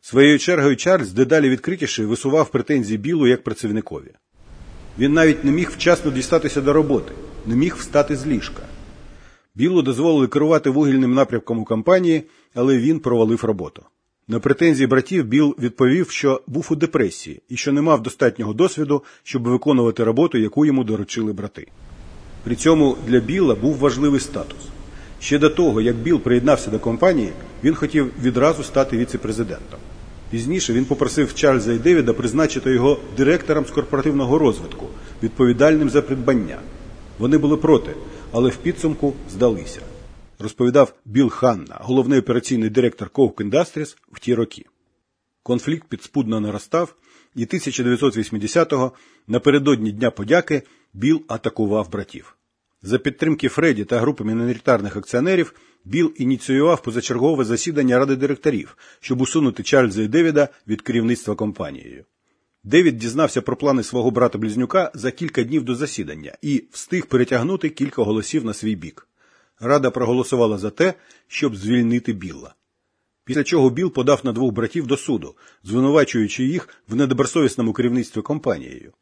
Своєю 0.00 0.38
чергою 0.38 0.76
Чарльз 0.76 1.12
дедалі 1.12 1.48
відкритіше 1.48 2.06
висував 2.06 2.50
претензії 2.50 2.98
Білу 2.98 3.26
як 3.26 3.44
працівникові. 3.44 4.12
Він 4.98 5.12
навіть 5.12 5.44
не 5.44 5.50
міг 5.50 5.70
вчасно 5.70 6.10
дістатися 6.10 6.60
до 6.60 6.72
роботи, 6.72 7.12
не 7.46 7.56
міг 7.56 7.76
встати 7.76 8.16
з 8.16 8.26
ліжка. 8.26 8.62
Білу 9.54 9.82
дозволили 9.82 10.28
керувати 10.28 10.70
вугільним 10.70 11.14
напрямком 11.14 11.58
у 11.58 11.64
компанії, 11.64 12.22
але 12.54 12.78
він 12.78 13.00
провалив 13.00 13.44
роботу. 13.44 13.82
На 14.30 14.40
претензії 14.40 14.86
братів 14.86 15.24
Біл 15.24 15.56
відповів, 15.58 16.10
що 16.10 16.40
був 16.46 16.68
у 16.70 16.76
депресії 16.76 17.40
і 17.48 17.56
що 17.56 17.72
не 17.72 17.82
мав 17.82 18.02
достатнього 18.02 18.52
досвіду, 18.52 19.02
щоб 19.22 19.42
виконувати 19.42 20.04
роботу, 20.04 20.38
яку 20.38 20.66
йому 20.66 20.84
доручили 20.84 21.32
брати. 21.32 21.66
При 22.44 22.56
цьому 22.56 22.96
для 23.06 23.20
Біла 23.20 23.54
був 23.54 23.76
важливий 23.76 24.20
статус. 24.20 24.58
Ще 25.20 25.38
до 25.38 25.50
того, 25.50 25.80
як 25.80 25.96
Біл 25.96 26.20
приєднався 26.20 26.70
до 26.70 26.78
компанії, 26.78 27.32
він 27.64 27.74
хотів 27.74 28.10
відразу 28.22 28.62
стати 28.62 28.96
віце-президентом. 28.96 29.80
Пізніше 30.30 30.72
він 30.72 30.84
попросив 30.84 31.34
Чарльза 31.34 31.72
і 31.72 31.78
Девіда 31.78 32.12
призначити 32.12 32.70
його 32.70 32.98
директором 33.16 33.66
з 33.66 33.70
корпоративного 33.70 34.38
розвитку, 34.38 34.86
відповідальним 35.22 35.90
за 35.90 36.02
придбання. 36.02 36.58
Вони 37.18 37.38
були 37.38 37.56
проти, 37.56 37.90
але 38.32 38.50
в 38.50 38.56
підсумку 38.56 39.14
здалися. 39.30 39.80
Розповідав 40.38 40.94
Біл 41.04 41.30
Ханна, 41.30 41.78
головний 41.80 42.18
операційний 42.18 42.70
директор 42.70 43.10
Coke 43.14 43.50
Industries 43.50 43.96
в 44.12 44.20
ті 44.20 44.34
роки. 44.34 44.64
Конфлікт 45.42 45.88
підспудно 45.88 46.40
наростав, 46.40 46.94
і 47.34 47.46
1980-го, 47.46 48.92
напередодні 49.26 49.92
Дня 49.92 50.10
подяки, 50.10 50.62
Біл 50.94 51.22
атакував 51.28 51.90
братів. 51.90 52.36
За 52.82 52.98
підтримки 52.98 53.48
Фредді 53.48 53.84
та 53.84 53.98
групи 53.98 54.24
міноритарних 54.24 54.96
акціонерів 54.96 55.54
Біл 55.84 56.12
ініціював 56.16 56.82
позачергове 56.82 57.44
засідання 57.44 57.98
ради 57.98 58.16
директорів, 58.16 58.76
щоб 59.00 59.20
усунути 59.20 59.62
Чарльза 59.62 60.02
і 60.02 60.08
Девіда 60.08 60.48
від 60.66 60.82
керівництва 60.82 61.34
компанією. 61.34 62.04
Девід 62.64 62.98
дізнався 62.98 63.42
про 63.42 63.56
плани 63.56 63.82
свого 63.82 64.10
брата 64.10 64.38
близнюка 64.38 64.90
за 64.94 65.10
кілька 65.10 65.42
днів 65.42 65.64
до 65.64 65.74
засідання 65.74 66.32
і 66.42 66.64
встиг 66.72 67.06
перетягнути 67.06 67.68
кілька 67.68 68.02
голосів 68.02 68.44
на 68.44 68.54
свій 68.54 68.76
бік. 68.76 69.07
Рада 69.60 69.90
проголосувала 69.90 70.58
за 70.58 70.70
те, 70.70 70.94
щоб 71.28 71.56
звільнити 71.56 72.12
Білла. 72.12 72.54
Після 73.24 73.44
чого 73.44 73.70
Біл 73.70 73.92
подав 73.92 74.20
на 74.24 74.32
двох 74.32 74.52
братів 74.52 74.86
до 74.86 74.96
суду, 74.96 75.34
звинувачуючи 75.64 76.44
їх 76.44 76.68
в 76.88 76.94
недобросовісному 76.94 77.72
керівництві 77.72 78.22
компанією. 78.22 78.92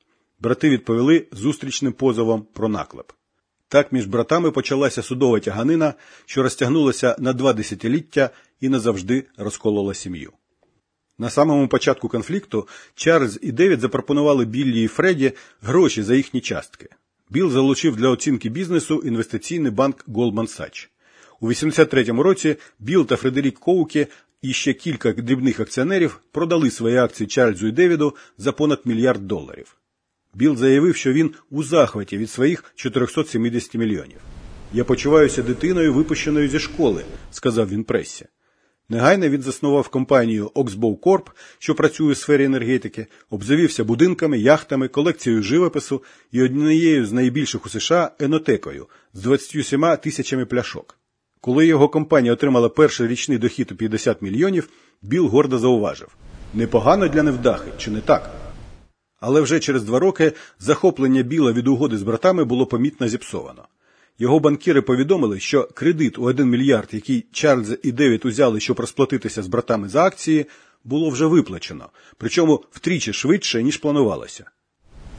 Брати 0.40 0.70
відповіли 0.70 1.26
зустрічним 1.32 1.92
позовом 1.92 2.46
про 2.52 2.68
наклеп. 2.68 3.12
Так 3.68 3.92
між 3.92 4.06
братами 4.06 4.50
почалася 4.50 5.02
судова 5.02 5.40
тяганина, 5.40 5.94
що 6.26 6.42
розтягнулася 6.42 7.16
на 7.18 7.32
два 7.32 7.52
десятиліття 7.52 8.30
і 8.60 8.68
назавжди 8.68 9.24
розколола 9.36 9.94
сім'ю. 9.94 10.32
На 11.18 11.30
самому 11.30 11.68
початку 11.68 12.08
конфлікту 12.08 12.68
Чарльз 12.94 13.38
і 13.42 13.52
Девід 13.52 13.80
запропонували 13.80 14.44
Біллі 14.44 14.82
і 14.82 14.88
Фредді 14.88 15.32
гроші 15.62 16.02
за 16.02 16.14
їхні 16.14 16.40
частки. 16.40 16.88
Біл 17.30 17.50
залучив 17.50 17.96
для 17.96 18.08
оцінки 18.08 18.48
бізнесу 18.48 19.02
інвестиційний 19.04 19.70
банк 19.70 20.04
Goldman 20.08 20.60
Sachs. 20.60 20.88
У 21.40 21.48
83-му 21.48 22.22
році 22.22 22.56
Біл 22.78 23.06
та 23.06 23.16
Фредерік 23.16 23.58
Коукі 23.58 24.06
і 24.42 24.52
ще 24.52 24.72
кілька 24.72 25.12
дрібних 25.12 25.60
акціонерів 25.60 26.20
продали 26.32 26.70
свої 26.70 26.96
акції 26.96 27.26
Чарльзу 27.26 27.66
і 27.66 27.72
Девіду 27.72 28.14
за 28.38 28.52
понад 28.52 28.80
мільярд 28.84 29.26
доларів. 29.26 29.76
Біл 30.34 30.56
заявив, 30.56 30.96
що 30.96 31.12
він 31.12 31.30
у 31.50 31.62
захваті 31.62 32.18
від 32.18 32.30
своїх 32.30 32.64
470 32.74 33.74
мільйонів. 33.74 34.18
Я 34.72 34.84
почуваюся 34.84 35.42
дитиною, 35.42 35.94
випущеною 35.94 36.48
зі 36.48 36.58
школи, 36.58 37.04
сказав 37.30 37.68
він 37.68 37.84
пресі. 37.84 38.26
Негайно 38.88 39.28
він 39.28 39.42
заснував 39.42 39.88
компанію 39.88 40.50
Oxbow 40.54 40.98
Corp, 40.98 41.26
що 41.58 41.74
працює 41.74 42.12
у 42.12 42.14
сфері 42.14 42.44
енергетики, 42.44 43.06
обзавівся 43.30 43.84
будинками, 43.84 44.38
яхтами, 44.38 44.88
колекцією 44.88 45.42
живопису 45.42 46.02
і 46.32 46.42
однією 46.42 47.06
з 47.06 47.12
найбільших 47.12 47.66
у 47.66 47.68
США 47.68 48.10
енотекою 48.18 48.86
з 49.14 49.22
27 49.22 49.96
тисячами 50.02 50.46
пляшок. 50.46 50.98
Коли 51.40 51.66
його 51.66 51.88
компанія 51.88 52.32
отримала 52.32 52.68
перший 52.68 53.08
річний 53.08 53.38
дохід 53.38 53.72
у 53.72 53.76
50 53.76 54.22
мільйонів, 54.22 54.68
Біл 55.02 55.26
гордо 55.26 55.58
зауважив: 55.58 56.08
непогано 56.54 57.08
для 57.08 57.22
невдахи, 57.22 57.70
чи 57.78 57.90
не 57.90 58.00
так? 58.00 58.30
Але 59.20 59.40
вже 59.40 59.60
через 59.60 59.84
два 59.84 59.98
роки 59.98 60.32
захоплення 60.58 61.22
Біла 61.22 61.52
від 61.52 61.68
угоди 61.68 61.98
з 61.98 62.02
братами 62.02 62.44
було 62.44 62.66
помітно 62.66 63.08
зіпсовано. 63.08 63.64
Його 64.18 64.40
банкіри 64.40 64.82
повідомили, 64.82 65.40
що 65.40 65.68
кредит 65.74 66.18
у 66.18 66.22
1 66.22 66.48
мільярд, 66.48 66.88
який 66.92 67.26
Чарльз 67.32 67.78
і 67.82 67.92
Девід 67.92 68.26
узяли, 68.26 68.60
щоб 68.60 68.80
розплатитися 68.80 69.42
з 69.42 69.46
братами 69.46 69.88
за 69.88 70.04
акції, 70.04 70.46
було 70.84 71.10
вже 71.10 71.26
виплачено, 71.26 71.88
причому 72.16 72.64
втричі 72.70 73.12
швидше, 73.12 73.62
ніж 73.62 73.76
планувалося. 73.76 74.44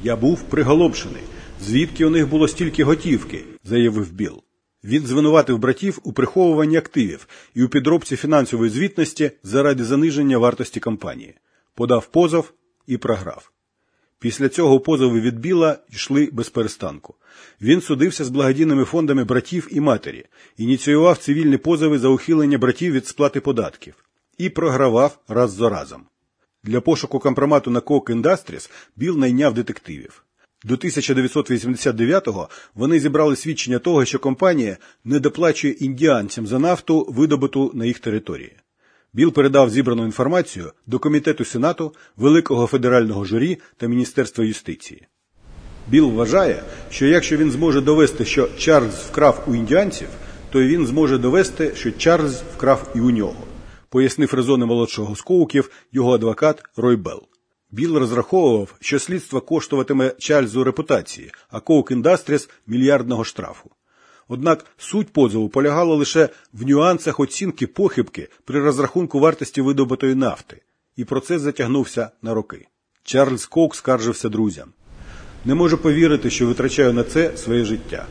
Я 0.04 0.16
був 0.16 0.42
приголомшений, 0.42 1.24
звідки 1.62 2.06
у 2.06 2.10
них 2.10 2.30
було 2.30 2.48
стільки 2.48 2.84
готівки, 2.84 3.44
заявив 3.64 4.12
Біл. 4.12 4.44
Він 4.84 5.06
звинуватив 5.06 5.58
братів 5.58 6.00
у 6.04 6.14
приховуванні 6.14 6.78
активів 6.78 7.28
і 7.54 7.64
у 7.64 7.70
підробці 7.70 8.16
фінансової 8.16 8.72
звітності 8.72 9.32
заради 9.44 9.84
заниження 9.84 10.38
вартості 10.38 10.80
компанії, 10.80 11.36
подав 11.76 12.08
позов 12.08 12.54
і 12.88 12.98
програв. 12.98 13.52
Після 14.20 14.50
цього 14.50 14.80
позови 14.80 15.22
від 15.22 15.40
Біла 15.40 15.80
йшли 15.90 16.30
без 16.32 16.50
перестанку. 16.50 17.16
Він 17.62 17.82
судився 17.82 18.26
з 18.26 18.30
благодійними 18.30 18.84
фондами 18.84 19.24
братів 19.24 19.68
і 19.72 19.80
матері, 19.80 20.26
ініціював 20.58 21.18
цивільні 21.18 21.58
позови 21.58 22.00
за 22.00 22.08
ухилення 22.08 22.58
братів 22.58 22.94
від 22.94 23.08
сплати 23.08 23.42
податків 23.42 23.94
і 24.38 24.50
програвав 24.50 25.20
раз 25.28 25.52
за 25.52 25.70
разом. 25.70 26.02
Для 26.64 26.82
пошуку 26.82 27.20
компромату 27.20 27.72
на 27.72 27.80
Coke 27.80 28.22
Industries 28.22 28.70
Біл 28.96 29.18
найняв 29.18 29.54
детективів. 29.54 30.24
До 30.64 30.76
1989-го 30.76 32.50
вони 32.76 33.00
зібрали 33.00 33.36
свідчення 33.36 33.80
того, 33.80 34.06
що 34.06 34.20
компанія 34.20 34.78
не 35.04 35.20
доплачує 35.20 35.74
індіанцям 35.74 36.48
за 36.48 36.60
нафту, 36.60 37.06
видобуту 37.10 37.72
на 37.74 37.86
їх 37.86 38.00
території. 38.00 38.56
Біл 39.14 39.32
передав 39.32 39.70
зібрану 39.70 40.06
інформацію 40.06 40.72
до 40.88 41.00
Комітету 41.00 41.46
Сенату, 41.46 41.94
Великого 42.18 42.68
федерального 42.68 43.26
журі 43.26 43.58
та 43.78 43.88
Міністерства 43.88 44.44
юстиції. 44.44 45.08
Біл 45.88 46.12
вважає, 46.12 46.64
що 46.90 47.06
якщо 47.06 47.38
він 47.38 47.52
зможе 47.52 47.82
довести, 47.82 48.26
що 48.26 48.50
Чарльз 48.58 48.96
вкрав 48.96 49.44
у 49.48 49.56
індіанців, 49.56 50.08
то 50.52 50.64
він 50.64 50.88
зможе 50.88 51.18
довести, 51.18 51.72
що 51.76 51.92
Чарльз 51.92 52.44
вкрав 52.56 52.92
і 52.96 53.00
у 53.00 53.12
нього, 53.12 53.44
пояснив 53.90 54.34
резони 54.34 54.66
молодшого 54.66 55.16
з 55.16 55.22
коуків 55.22 55.70
його 55.92 56.14
адвокат 56.14 56.64
Рой 56.78 56.96
Белл. 56.96 57.22
Біл 57.72 57.98
розраховував, 57.98 58.76
що 58.80 59.00
слідство 59.00 59.42
коштуватиме 59.42 60.14
Чарльзу 60.20 60.64
репутації, 60.64 61.32
а 61.50 61.60
Коук 61.60 61.92
Індастріс 61.92 62.50
мільярдного 62.68 63.24
штрафу. 63.24 63.70
Однак 64.28 64.66
суть 64.78 65.10
позову 65.10 65.50
полягала 65.50 65.96
лише 65.96 66.30
в 66.54 66.68
нюансах 66.68 67.20
оцінки 67.20 67.68
похибки 67.68 68.30
при 68.46 68.60
розрахунку 68.60 69.20
вартості 69.20 69.62
видобутої 69.62 70.16
нафти, 70.16 70.62
і 70.96 71.06
процес 71.06 71.42
затягнувся 71.42 72.10
на 72.22 72.34
роки. 72.34 72.68
Чарльз 73.04 73.46
Коук 73.46 73.76
скаржився 73.76 74.30
друзям. 74.30 74.68
Не 75.46 75.56
можу 75.56 75.78
повірити, 75.78 76.30
що 76.30 76.48
витрачаю 76.48 76.94
на 76.94 77.04
це 77.04 77.38
своє 77.38 77.66
життя. 77.66 78.06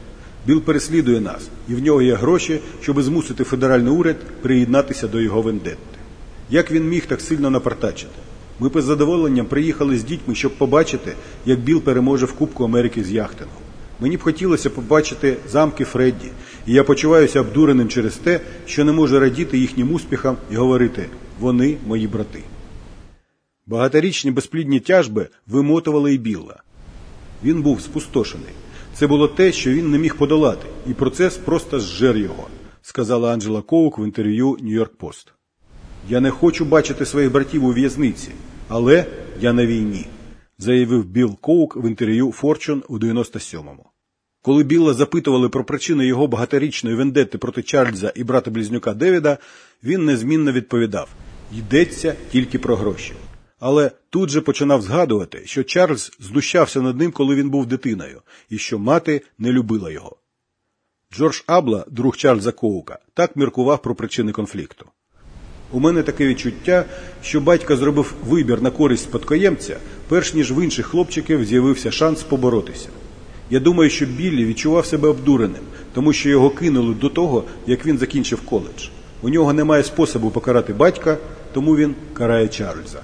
Біл 0.46 0.60
переслідує 0.60 1.20
нас, 1.20 1.48
і 1.68 1.74
в 1.74 1.82
нього 1.82 2.02
є 2.02 2.14
гроші, 2.14 2.60
щоб 2.82 3.02
змусити 3.02 3.44
федеральний 3.44 3.92
уряд 3.92 4.16
приєднатися 4.42 5.08
до 5.08 5.20
його 5.20 5.42
вендетти. 5.42 5.98
Як 6.50 6.70
він 6.70 6.88
міг 6.88 7.06
так 7.06 7.20
сильно 7.20 7.50
напартачити? 7.50 8.12
Ми 8.60 8.70
з 8.80 8.84
задоволенням 8.84 9.46
приїхали 9.46 9.98
з 9.98 10.04
дітьми, 10.04 10.34
щоб 10.34 10.52
побачити, 10.58 11.12
як 11.46 11.60
Біл 11.60 11.82
переможе 11.82 12.26
в 12.26 12.32
Кубку 12.32 12.64
Америки 12.64 13.04
з 13.04 13.12
яхтингу. 13.12 13.65
Мені 14.00 14.16
б 14.16 14.22
хотілося 14.22 14.70
побачити 14.70 15.36
замки 15.48 15.84
Фредді, 15.84 16.30
і 16.66 16.72
я 16.72 16.84
почуваюся 16.84 17.40
обдуреним 17.40 17.88
через 17.88 18.16
те, 18.16 18.40
що 18.66 18.84
не 18.84 18.92
можу 18.92 19.20
радіти 19.20 19.58
їхнім 19.58 19.92
успіхам 19.92 20.36
і 20.50 20.56
говорити 20.56 21.06
вони 21.40 21.76
мої 21.86 22.06
брати. 22.06 22.42
Багаторічні 23.66 24.30
безплідні 24.30 24.80
тяжби 24.80 25.28
вимотували 25.46 26.14
і 26.14 26.18
Білла. 26.18 26.62
Він 27.44 27.62
був 27.62 27.80
спустошений. 27.80 28.52
Це 28.94 29.06
було 29.06 29.28
те, 29.28 29.52
що 29.52 29.70
він 29.70 29.90
не 29.90 29.98
міг 29.98 30.16
подолати, 30.16 30.66
і 30.86 30.94
процес 30.94 31.36
просто 31.36 31.80
зжер 31.80 32.16
його. 32.16 32.46
сказала 32.82 33.32
Анджела 33.32 33.62
Коук 33.62 33.98
в 33.98 34.04
інтерв'ю 34.04 34.56
Нью-Йорк 34.62 34.96
Пост. 34.98 35.32
Я 36.08 36.20
не 36.20 36.30
хочу 36.30 36.64
бачити 36.64 37.06
своїх 37.06 37.32
братів 37.32 37.64
у 37.64 37.72
в'язниці, 37.72 38.28
але 38.68 39.06
я 39.40 39.52
на 39.52 39.66
війні, 39.66 40.06
заявив 40.58 41.04
Білл 41.04 41.36
Коук 41.40 41.76
в 41.76 41.84
інтерв'ю 41.86 42.28
Fortune 42.28 42.82
у 42.88 42.98
97-му. 42.98 43.90
Коли 44.42 44.64
Білла 44.64 44.94
запитували 44.94 45.48
про 45.48 45.64
причини 45.64 46.06
його 46.06 46.26
багаторічної 46.26 46.96
вендетти 46.96 47.38
проти 47.38 47.62
Чарльза 47.62 48.12
і 48.14 48.24
брата 48.24 48.50
близнюка 48.50 48.94
Девіда, 48.94 49.38
він 49.82 50.04
незмінно 50.04 50.52
відповідав 50.52 51.08
йдеться 51.52 52.16
тільки 52.32 52.58
про 52.58 52.76
гроші. 52.76 53.12
Але 53.60 53.90
тут 54.10 54.30
же 54.30 54.40
починав 54.40 54.82
згадувати, 54.82 55.42
що 55.44 55.64
Чарльз 55.64 56.12
знущався 56.20 56.82
над 56.82 56.96
ним, 56.96 57.12
коли 57.12 57.34
він 57.34 57.50
був 57.50 57.66
дитиною, 57.66 58.22
і 58.48 58.58
що 58.58 58.78
мати 58.78 59.22
не 59.38 59.52
любила 59.52 59.90
його. 59.90 60.16
Джордж 61.12 61.42
Абла, 61.46 61.84
друг 61.90 62.16
Чарльза 62.16 62.52
Коука, 62.52 62.98
так 63.14 63.36
міркував 63.36 63.82
про 63.82 63.94
причини 63.94 64.32
конфлікту. 64.32 64.86
У 65.72 65.80
мене 65.80 66.02
таке 66.02 66.26
відчуття, 66.26 66.84
що 67.22 67.40
батько 67.40 67.76
зробив 67.76 68.14
вибір 68.26 68.62
на 68.62 68.70
користь 68.70 69.02
спадкоємця, 69.02 69.76
перш 70.08 70.34
ніж 70.34 70.52
в 70.52 70.64
інших 70.64 70.86
хлопчиків 70.86 71.44
з'явився 71.44 71.90
шанс 71.90 72.22
поборотися. 72.22 72.88
Я 73.50 73.60
думаю, 73.60 73.90
що 73.90 74.06
Біллі 74.06 74.44
відчував 74.44 74.86
себе 74.86 75.08
обдуреним, 75.08 75.62
тому 75.94 76.12
що 76.12 76.28
його 76.28 76.50
кинули 76.50 76.94
до 76.94 77.08
того, 77.08 77.44
як 77.66 77.86
він 77.86 77.98
закінчив 77.98 78.40
коледж. 78.40 78.88
У 79.22 79.28
нього 79.28 79.52
немає 79.52 79.82
способу 79.82 80.30
покарати 80.30 80.72
батька, 80.72 81.16
тому 81.52 81.76
він 81.76 81.94
карає 82.14 82.48
Чарльза. 82.48 83.00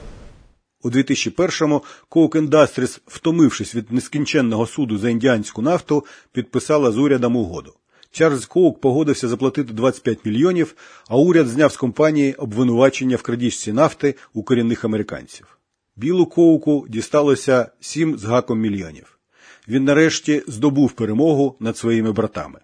У 0.82 0.90
2001-му 0.90 1.82
Коук 2.08 2.36
Industries, 2.36 3.00
втомившись 3.06 3.74
від 3.74 3.92
нескінченного 3.92 4.66
суду 4.66 4.98
за 4.98 5.10
індіанську 5.10 5.62
нафту, 5.62 6.04
підписала 6.32 6.92
з 6.92 6.98
урядом 6.98 7.36
угоду. 7.36 7.74
Чарльз 8.12 8.46
Коук 8.46 8.80
погодився 8.80 9.28
заплатити 9.28 9.72
25 9.72 10.24
мільйонів, 10.24 10.74
а 11.08 11.16
уряд 11.16 11.46
зняв 11.48 11.72
з 11.72 11.76
компанії 11.76 12.34
обвинувачення 12.34 13.16
в 13.16 13.22
крадіжці 13.22 13.72
нафти 13.72 14.14
у 14.34 14.42
корінних 14.42 14.84
американців. 14.84 15.58
Білу 15.96 16.26
Коуку 16.26 16.86
дісталося 16.88 17.70
7 17.80 18.18
з 18.18 18.24
гаком 18.24 18.60
мільйонів. 18.60 19.18
Він 19.68 19.84
нарешті 19.84 20.42
здобув 20.46 20.92
перемогу 20.92 21.56
над 21.60 21.76
своїми 21.76 22.12
братами. 22.12 22.60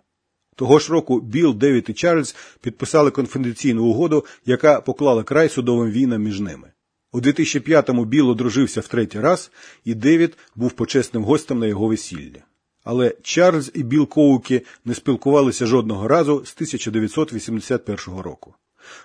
Того 0.57 0.79
ж 0.79 0.93
року 0.93 1.21
Білл, 1.21 1.55
Девід 1.55 1.85
і 1.89 1.93
Чарльз 1.93 2.37
підписали 2.61 3.11
конфіденційну 3.11 3.85
угоду, 3.85 4.25
яка 4.47 4.81
поклала 4.81 5.23
край 5.23 5.49
судовим 5.49 5.91
війнам 5.91 6.23
між 6.23 6.41
ними. 6.41 6.73
У 7.13 7.21
2005-му 7.21 8.05
Білл 8.05 8.31
одружився 8.31 8.81
в 8.81 8.89
третій 8.89 9.21
раз, 9.21 9.51
і 9.85 9.95
Девід 9.95 10.37
був 10.55 10.73
почесним 10.73 11.25
гостем 11.25 11.59
на 11.59 11.67
його 11.67 11.87
весіллі. 11.87 12.43
Але 12.91 13.15
Чарльз 13.23 13.71
і 13.75 13.83
Білл 13.83 14.09
Коукі 14.09 14.63
не 14.85 14.95
спілкувалися 14.95 15.67
жодного 15.67 16.09
разу 16.09 16.45
з 16.45 16.55
1981 16.55 18.21
року. 18.21 18.55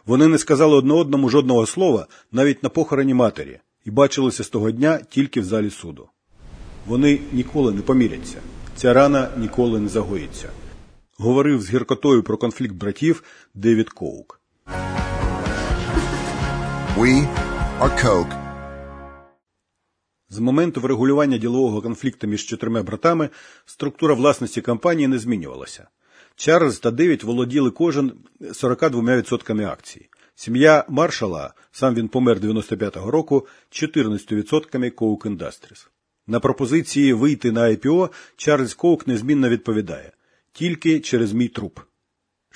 Вони 0.05 0.27
не 0.27 0.37
сказали 0.37 0.75
одне 0.75 0.93
одному 0.93 1.29
жодного 1.29 1.65
слова 1.65 2.07
навіть 2.31 2.63
на 2.63 2.69
похороні 2.69 3.13
матері 3.13 3.59
і 3.85 3.91
бачилися 3.91 4.43
з 4.43 4.49
того 4.49 4.71
дня 4.71 4.99
тільки 5.09 5.41
в 5.41 5.43
залі 5.43 5.69
суду. 5.69 6.09
Вони 6.85 7.19
ніколи 7.31 7.73
не 7.73 7.81
поміряться. 7.81 8.37
Ця 8.75 8.93
рана 8.93 9.29
ніколи 9.37 9.79
не 9.79 9.89
загоїться. 9.89 10.49
Говорив 11.17 11.61
з 11.61 11.73
гіркотою 11.73 12.23
про 12.23 12.37
конфлікт 12.37 12.75
братів 12.75 13.23
Девід 13.53 13.89
Коук. 13.89 14.41
We 16.97 17.27
are 17.79 18.05
Coke. 18.05 18.42
З 20.33 20.39
моменту 20.39 20.81
врегулювання 20.81 21.37
ділового 21.37 21.81
конфлікту 21.81 22.27
між 22.27 22.45
чотирма 22.45 22.83
братами 22.83 23.29
структура 23.65 24.13
власності 24.13 24.61
компанії 24.61 25.07
не 25.07 25.19
змінювалася. 25.19 25.87
Чарльз 26.35 26.79
та 26.79 26.91
Девід 26.91 27.23
володіли 27.23 27.71
кожен 27.71 28.11
42% 28.41 29.65
акцій. 29.67 30.09
Сім'я 30.35 30.85
маршала, 30.89 31.53
сам 31.71 31.95
він 31.95 32.07
помер 32.07 32.37
95-го 32.37 33.11
року, 33.11 33.47
14% 33.71 34.91
Коук 34.91 35.25
Industries. 35.25 35.87
На 36.27 36.39
пропозиції 36.39 37.13
вийти 37.13 37.51
на 37.51 37.61
IPO 37.61 38.09
Чарльз 38.37 38.73
Коук 38.73 39.07
незмінно 39.07 39.49
відповідає 39.49 40.11
тільки 40.53 40.99
через 40.99 41.33
мій 41.33 41.47
труп. 41.47 41.79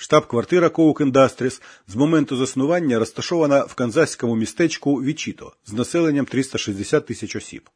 Штаб-квартира 0.00 0.68
Коук 0.68 1.00
Industries 1.00 1.62
з 1.88 1.96
моменту 1.96 2.36
заснування 2.36 2.98
розташована 2.98 3.60
в 3.60 3.74
канзаському 3.74 4.36
містечку 4.36 4.94
Вічіто 4.94 5.52
з 5.66 5.72
населенням 5.72 6.26
360 6.26 7.06
тисяч 7.06 7.36
осіб. 7.36 7.70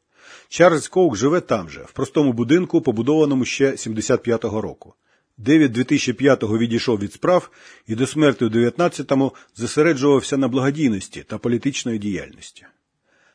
Чарльз 0.49 0.87
Коук 0.87 1.15
живе 1.15 1.41
там 1.41 1.69
же, 1.69 1.85
в 1.87 1.91
простому 1.91 2.33
будинку, 2.33 2.81
побудованому 2.81 3.45
ще 3.45 3.71
75-го 3.71 4.61
року. 4.61 4.93
Девід 5.37 5.77
2005-го 5.77 6.57
відійшов 6.57 6.99
від 6.99 7.13
справ 7.13 7.49
і 7.87 7.95
до 7.95 8.07
смерти 8.07 8.45
у 8.45 8.49
19-му 8.49 9.33
зосереджувався 9.55 10.37
на 10.37 10.47
благодійності 10.47 11.23
та 11.23 11.37
політичної 11.37 11.99
діяльності. 11.99 12.65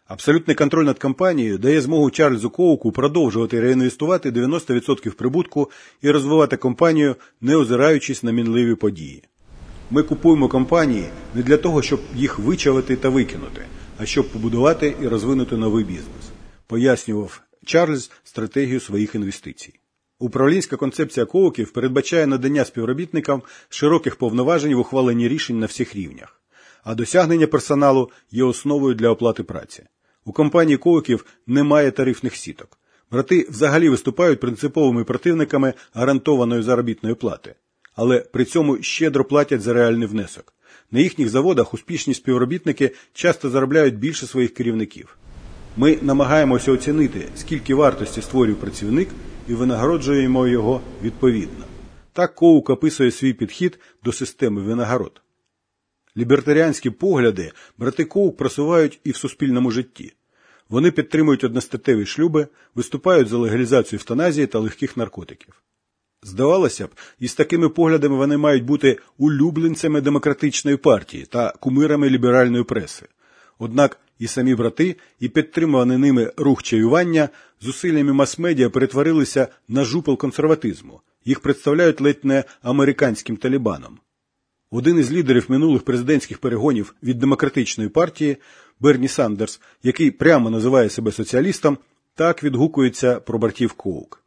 Абсолютний 0.08 0.56
контроль 0.56 0.84
над 0.84 0.98
компанією 0.98 1.58
дає 1.58 1.80
змогу 1.80 2.10
Чарльзу 2.10 2.50
Коуку 2.50 2.92
продовжувати 2.92 3.60
реінвестувати 3.60 4.30
90% 4.30 5.14
прибутку 5.14 5.70
і 6.02 6.10
розвивати 6.10 6.56
компанію, 6.56 7.16
не 7.40 7.56
озираючись 7.56 8.22
на 8.22 8.32
мінливі 8.32 8.74
події. 8.74 9.24
Ми 9.90 10.02
купуємо 10.02 10.48
компанії 10.48 11.04
не 11.34 11.42
для 11.42 11.56
того, 11.56 11.82
щоб 11.82 12.00
їх 12.14 12.38
вичавити 12.38 12.96
та 12.96 13.08
викинути, 13.08 13.62
а 13.98 14.06
щоб 14.06 14.28
побудувати 14.28 14.94
і 15.02 15.08
розвинути 15.08 15.56
новий 15.56 15.84
бізнес, 15.84 16.30
пояснював 16.66 17.40
Чарльз 17.64 18.10
стратегію 18.24 18.80
своїх 18.80 19.14
інвестицій. 19.14 19.74
Управлінська 20.18 20.76
концепція 20.76 21.26
коуків 21.26 21.70
передбачає 21.70 22.26
надання 22.26 22.64
співробітникам 22.64 23.42
широких 23.68 24.16
повноважень 24.16 24.74
в 24.74 24.78
ухваленні 24.78 25.28
рішень 25.28 25.58
на 25.58 25.66
всіх 25.66 25.96
рівнях, 25.96 26.42
а 26.84 26.94
досягнення 26.94 27.46
персоналу 27.46 28.10
є 28.30 28.44
основою 28.44 28.94
для 28.94 29.08
оплати 29.08 29.42
праці. 29.42 29.84
У 30.28 30.32
компанії 30.32 30.76
Коуків 30.76 31.26
немає 31.46 31.90
тарифних 31.90 32.36
сіток. 32.36 32.78
Брати 33.10 33.46
взагалі 33.50 33.88
виступають 33.88 34.40
принциповими 34.40 35.04
противниками 35.04 35.74
гарантованої 35.94 36.62
заробітної 36.62 37.14
плати, 37.14 37.54
але 37.94 38.20
при 38.20 38.44
цьому 38.44 38.82
щедро 38.82 39.24
платять 39.24 39.60
за 39.60 39.72
реальний 39.72 40.08
внесок. 40.08 40.54
На 40.90 41.00
їхніх 41.00 41.28
заводах 41.28 41.74
успішні 41.74 42.14
співробітники 42.14 42.90
часто 43.12 43.50
заробляють 43.50 43.98
більше 43.98 44.26
своїх 44.26 44.54
керівників. 44.54 45.18
Ми 45.76 45.98
намагаємося 46.02 46.72
оцінити, 46.72 47.28
скільки 47.36 47.74
вартості 47.74 48.22
створює 48.22 48.54
працівник, 48.54 49.08
і 49.48 49.54
винагороджуємо 49.54 50.48
його 50.48 50.80
відповідно. 51.02 51.64
Так 52.12 52.34
Коук 52.34 52.70
описує 52.70 53.10
свій 53.10 53.32
підхід 53.32 53.78
до 54.04 54.12
системи 54.12 54.62
винагород. 54.62 55.22
Лібертаріанські 56.16 56.90
погляди 56.90 57.52
брати 57.78 58.04
Коук 58.04 58.36
просувають 58.36 59.00
і 59.04 59.10
в 59.10 59.16
суспільному 59.16 59.70
житті. 59.70 60.14
Вони 60.68 60.90
підтримують 60.90 61.44
одностатеві 61.44 62.06
шлюби, 62.06 62.48
виступають 62.74 63.28
за 63.28 63.36
легалізацію 63.36 63.98
евтаназії 63.98 64.46
та 64.46 64.58
легких 64.58 64.96
наркотиків. 64.96 65.62
Здавалося 66.22 66.86
б, 66.86 66.90
із 67.18 67.34
такими 67.34 67.68
поглядами 67.68 68.16
вони 68.16 68.36
мають 68.36 68.64
бути 68.64 68.98
улюбленцями 69.18 70.00
демократичної 70.00 70.76
партії 70.76 71.26
та 71.26 71.50
кумирами 71.50 72.10
ліберальної 72.10 72.64
преси. 72.64 73.06
Однак 73.58 74.00
і 74.18 74.26
самі 74.26 74.54
брати, 74.54 74.96
і 75.20 75.28
підтримуваний 75.28 75.98
ними 75.98 76.32
рух 76.36 76.62
чаювання 76.62 77.28
зусиллями 77.60 78.12
мас-медіа 78.12 78.70
перетворилися 78.70 79.48
на 79.68 79.84
жупел 79.84 80.18
консерватизму. 80.18 81.00
Їх 81.24 81.40
представляють 81.40 82.00
ледь 82.00 82.24
не 82.24 82.44
американським 82.62 83.36
талібаном. 83.36 83.98
Один 84.70 84.98
із 84.98 85.12
лідерів 85.12 85.44
минулих 85.48 85.82
президентських 85.82 86.38
перегонів 86.38 86.94
від 87.02 87.18
демократичної 87.18 87.90
партії 87.90 88.36
Берні 88.80 89.08
Сандерс, 89.08 89.60
який 89.82 90.10
прямо 90.10 90.50
називає 90.50 90.90
себе 90.90 91.12
соціалістом, 91.12 91.78
так 92.14 92.44
відгукується 92.44 93.20
про 93.20 93.38
братів 93.38 93.72
Коук. 93.72 94.22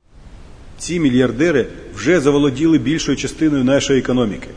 Ці 0.78 1.00
мільярдери 1.00 1.68
вже 1.96 2.20
заволоділи 2.20 2.78
більшою 2.78 3.18
частиною 3.18 3.64
нашої 3.64 4.00
економіки. 4.00 4.48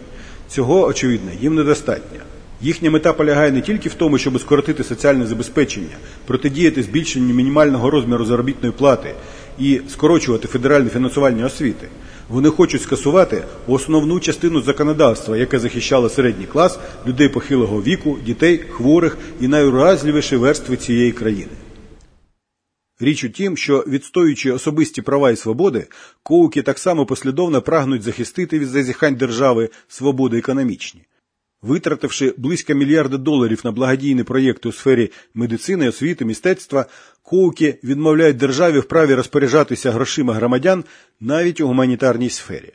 Цього, 0.48 0.86
очевидно, 0.86 1.30
їм 1.40 1.54
недостатньо. 1.54 2.20
Їхня 2.60 2.90
мета 2.90 3.12
полягає 3.12 3.52
не 3.52 3.60
тільки 3.60 3.88
в 3.88 3.94
тому, 3.94 4.18
щоб 4.18 4.40
скоротити 4.40 4.84
соціальне 4.84 5.26
забезпечення, 5.26 5.96
протидіяти 6.26 6.82
збільшенню 6.82 7.34
мінімального 7.34 7.90
розміру 7.90 8.24
заробітної 8.24 8.74
плати 8.78 9.14
і 9.58 9.80
скорочувати 9.88 10.48
федеральне 10.48 10.90
фінансування 10.90 11.46
освіти. 11.46 11.88
Вони 12.28 12.50
хочуть 12.50 12.82
скасувати 12.82 13.44
основну 13.66 14.20
частину 14.20 14.62
законодавства, 14.62 15.36
яке 15.36 15.58
захищало 15.58 16.08
середній 16.08 16.46
клас, 16.46 16.78
людей 17.06 17.28
похилого 17.28 17.82
віку, 17.82 18.18
дітей, 18.26 18.58
хворих 18.58 19.18
і 19.40 19.48
найуразливіші 19.48 20.36
верстви 20.36 20.76
цієї 20.76 21.12
країни. 21.12 21.50
Річ 23.00 23.24
у 23.24 23.28
тім, 23.28 23.56
що 23.56 23.84
відстоюючи 23.86 24.52
особисті 24.52 25.02
права 25.02 25.30
і 25.30 25.36
свободи, 25.36 25.86
коуки 26.22 26.62
так 26.62 26.78
само 26.78 27.06
послідовно 27.06 27.62
прагнуть 27.62 28.02
захистити 28.02 28.58
від 28.58 28.68
зазіхань 28.68 29.14
держави 29.14 29.68
свободи 29.88 30.38
економічні. 30.38 31.00
Витративши 31.66 32.34
близько 32.36 32.74
мільярда 32.74 33.16
доларів 33.16 33.60
на 33.64 33.72
благодійні 33.72 34.22
проєкти 34.22 34.68
у 34.68 34.72
сфері 34.72 35.10
медицини, 35.34 35.88
освіти, 35.88 36.24
мистецтва, 36.24 36.86
коуки 37.22 37.78
відмовляють 37.84 38.36
державі 38.36 38.78
в 38.78 38.84
праві 38.84 39.14
розпоряджатися 39.14 39.90
грошима 39.90 40.34
громадян 40.34 40.84
навіть 41.20 41.60
у 41.60 41.66
гуманітарній 41.66 42.30
сфері. 42.30 42.72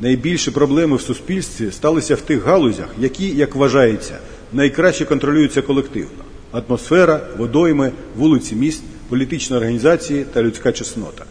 Найбільші 0.00 0.50
проблеми 0.50 0.96
в 0.96 1.00
суспільстві 1.00 1.70
сталися 1.70 2.14
в 2.14 2.20
тих 2.20 2.44
галузях, 2.44 2.88
які, 2.98 3.28
як 3.28 3.54
вважається, 3.54 4.18
найкраще 4.52 5.04
контролюються 5.04 5.62
колективно: 5.62 6.24
атмосфера, 6.52 7.20
водойми, 7.38 7.92
вулиці 8.16 8.54
міст, 8.54 8.82
політичні 9.08 9.56
організації 9.56 10.26
та 10.32 10.42
людська 10.42 10.72
чеснота. 10.72 11.24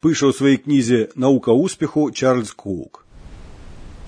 Пише 0.00 0.26
у 0.26 0.32
своїй 0.32 0.56
книзі 0.56 1.08
Наука 1.16 1.52
успіху 1.52 2.10
Чарльз 2.10 2.52
Коук. 2.52 3.06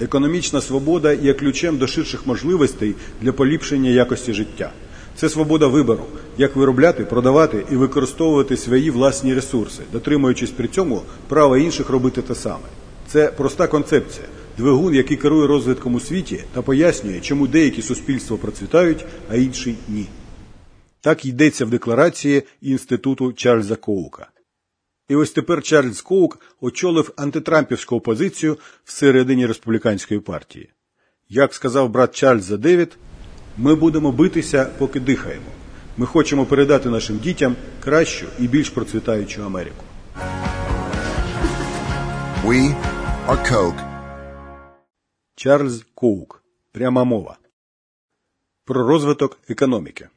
Економічна 0.01 0.61
свобода 0.61 1.13
є 1.13 1.35
ключем 1.35 1.79
до 1.79 1.87
ширших 1.87 2.27
можливостей 2.27 2.95
для 3.21 3.33
поліпшення 3.33 3.91
якості 3.91 4.33
життя. 4.33 4.73
Це 5.17 5.29
свобода 5.29 5.67
вибору, 5.67 6.05
як 6.39 6.57
виробляти, 6.57 7.05
продавати 7.05 7.65
і 7.73 7.77
використовувати 7.77 8.57
свої 8.57 8.91
власні 8.91 9.35
ресурси, 9.35 9.83
дотримуючись 9.93 10.51
при 10.51 10.69
цьому 10.69 11.03
права 11.29 11.59
інших 11.59 11.91
робити 11.91 12.23
те 12.23 12.35
саме. 12.35 12.65
Це 13.07 13.29
проста 13.29 13.67
концепція, 13.67 14.27
двигун, 14.59 14.95
який 14.95 15.17
керує 15.17 15.47
розвитком 15.47 15.95
у 15.95 16.01
світі 16.01 16.45
та 16.55 16.63
пояснює, 16.63 17.21
чому 17.21 17.47
деякі 17.47 17.83
суспільства 17.83 18.37
процвітають, 18.37 19.05
а 19.31 19.37
інші 19.37 19.75
ні. 19.89 20.07
Так 21.01 21.25
йдеться 21.25 21.65
в 21.65 21.71
декларації 21.71 22.43
інституту 22.63 23.33
Чарльза 23.33 23.77
Коука. 23.77 24.32
І 25.13 25.15
ось 25.15 25.31
тепер 25.31 25.63
Чарльз 25.63 26.01
Коук 26.01 26.41
очолив 26.61 27.13
антитрампівську 27.17 27.97
опозицію 27.97 28.59
всередині 28.85 29.47
республіканської 29.47 30.21
партії. 30.21 30.71
Як 31.29 31.55
сказав 31.55 31.91
брат 31.91 32.15
Чарльза 32.15 32.57
Девід, 32.57 32.99
ми 33.57 33.75
будемо 33.75 34.13
битися, 34.13 34.71
поки 34.79 35.01
дихаємо. 35.01 35.47
Ми 35.97 36.07
хочемо 36.07 36.47
передати 36.47 36.89
нашим 36.89 37.19
дітям 37.19 37.57
кращу 37.81 38.27
і 38.39 38.49
більш 38.49 38.71
процвітаючу 38.71 39.45
Америку. 39.45 39.85
We 42.45 42.75
are 43.29 43.53
Coke. 43.53 44.09
Чарльз 45.37 45.85
Коук. 45.95 46.45
Пряма 46.73 47.05
мова. 47.05 47.37
Про 48.65 48.89
розвиток 48.89 49.39
економіки. 49.49 50.09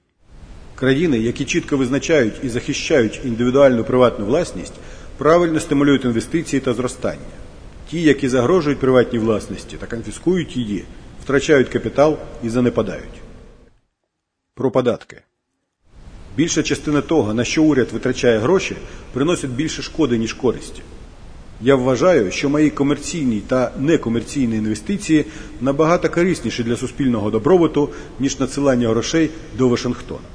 Країни, 0.75 1.19
які 1.19 1.45
чітко 1.45 1.77
визначають 1.77 2.33
і 2.43 2.49
захищають 2.49 3.21
індивідуальну 3.25 3.83
приватну 3.83 4.25
власність, 4.25 4.73
правильно 5.17 5.59
стимулюють 5.59 6.05
інвестиції 6.05 6.59
та 6.59 6.73
зростання. 6.73 7.35
Ті, 7.89 8.01
які 8.01 8.29
загрожують 8.29 8.79
приватній 8.79 9.19
власності 9.19 9.77
та 9.77 9.85
конфіскують 9.85 10.57
її, 10.57 10.85
втрачають 11.23 11.69
капітал 11.69 12.17
і 12.43 12.49
занепадають. 12.49 13.21
Про 14.55 14.71
податки. 14.71 15.21
Більша 16.37 16.63
частина 16.63 17.01
того, 17.01 17.33
на 17.33 17.43
що 17.43 17.63
уряд 17.63 17.87
витрачає 17.91 18.39
гроші, 18.39 18.75
приносить 19.13 19.51
більше 19.51 19.81
шкоди, 19.81 20.17
ніж 20.17 20.33
користі. 20.33 20.81
Я 21.61 21.75
вважаю, 21.75 22.31
що 22.31 22.49
мої 22.49 22.69
комерційні 22.69 23.41
та 23.47 23.71
некомерційні 23.79 24.55
інвестиції 24.55 25.25
набагато 25.61 26.09
корисніші 26.09 26.63
для 26.63 26.75
суспільного 26.75 27.31
добробуту, 27.31 27.89
ніж 28.19 28.39
надсилання 28.39 28.89
грошей 28.89 29.29
до 29.57 29.69
Вашингтона. 29.69 30.34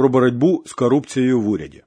Про 0.00 0.08
боротьбу 0.08 0.62
з 0.66 0.72
корупцією 0.72 1.40
в 1.40 1.48
уряді. 1.48 1.82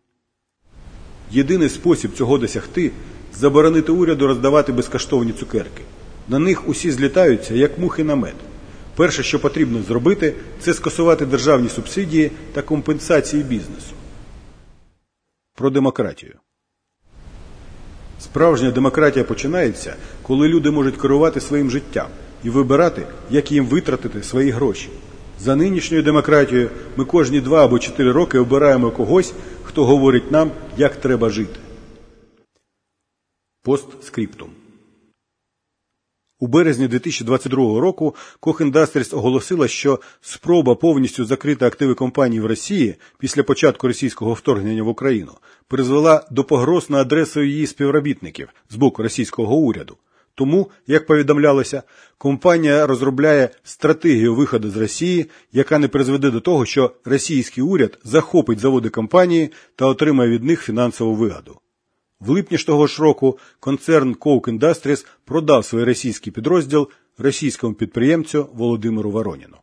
Єдиний 1.31 1.69
спосіб 1.69 2.11
цього 2.13 2.37
досягти 2.37 2.91
заборонити 3.33 3.91
уряду 3.91 4.27
роздавати 4.27 4.71
безкоштовні 4.71 5.31
цукерки. 5.31 5.81
На 6.27 6.39
них 6.39 6.67
усі 6.67 6.91
злітаються, 6.91 7.53
як 7.53 7.79
мухи 7.79 8.03
на 8.03 8.15
мед. 8.15 8.33
Перше, 8.95 9.23
що 9.23 9.39
потрібно 9.39 9.83
зробити, 9.83 10.33
це 10.59 10.73
скасувати 10.73 11.25
державні 11.25 11.69
субсидії 11.69 12.31
та 12.53 12.61
компенсації 12.61 13.43
бізнесу. 13.43 13.93
Про 15.55 15.69
демократію. 15.69 16.33
Справжня 18.19 18.71
демократія 18.71 19.25
починається, 19.25 19.95
коли 20.21 20.47
люди 20.47 20.71
можуть 20.71 20.97
керувати 20.97 21.41
своїм 21.41 21.71
життям 21.71 22.07
і 22.43 22.49
вибирати, 22.49 23.07
як 23.29 23.51
їм 23.51 23.65
витратити 23.65 24.23
свої 24.23 24.51
гроші. 24.51 24.89
За 25.43 25.55
нинішньою 25.55 26.03
демократією 26.03 26.69
ми 26.97 27.05
кожні 27.05 27.41
два 27.41 27.65
або 27.65 27.79
чотири 27.79 28.11
роки 28.11 28.39
обираємо 28.39 28.91
когось, 28.91 29.33
хто 29.63 29.85
говорить 29.85 30.31
нам, 30.31 30.51
як 30.77 30.95
треба 30.95 31.29
жити. 31.29 31.59
Постскриптум. 33.63 34.49
У 36.39 36.47
березні 36.47 36.87
2022 36.87 37.79
року 37.79 38.15
Koch 38.41 38.71
Industries 38.71 39.17
оголосила, 39.17 39.67
що 39.67 39.99
спроба 40.21 40.75
повністю 40.75 41.25
закрити 41.25 41.65
активи 41.65 41.93
компанії 41.93 42.41
в 42.41 42.45
Росії 42.45 42.95
після 43.19 43.43
початку 43.43 43.87
російського 43.87 44.33
вторгнення 44.33 44.83
в 44.83 44.87
Україну 44.87 45.31
призвела 45.67 46.27
до 46.31 46.43
погроз 46.43 46.89
на 46.89 47.01
адресу 47.01 47.41
її 47.41 47.67
співробітників 47.67 48.49
з 48.69 48.75
боку 48.75 49.03
російського 49.03 49.55
уряду. 49.55 49.97
Тому, 50.35 50.69
як 50.87 51.05
повідомлялося, 51.05 51.83
компанія 52.17 52.87
розробляє 52.87 53.49
стратегію 53.63 54.35
виходу 54.35 54.69
з 54.69 54.77
Росії, 54.77 55.25
яка 55.51 55.79
не 55.79 55.87
призведе 55.87 56.31
до 56.31 56.39
того, 56.39 56.65
що 56.65 56.91
російський 57.05 57.63
уряд 57.63 57.99
захопить 58.03 58.59
заводи 58.59 58.89
компанії 58.89 59.51
та 59.75 59.85
отримає 59.85 60.29
від 60.29 60.43
них 60.43 60.61
фінансову 60.61 61.15
вигоду. 61.15 61.59
В 62.19 62.29
липні 62.29 62.57
ж 62.57 62.65
того 62.65 62.87
ж 62.87 63.01
року 63.01 63.37
концерн 63.59 64.15
Coke 64.15 64.59
Industries 64.59 65.05
продав 65.25 65.65
свій 65.65 65.83
російський 65.83 66.33
підрозділ 66.33 66.89
російському 67.17 67.73
підприємцю 67.73 68.49
Володимиру 68.53 69.11
Вороніну. 69.11 69.57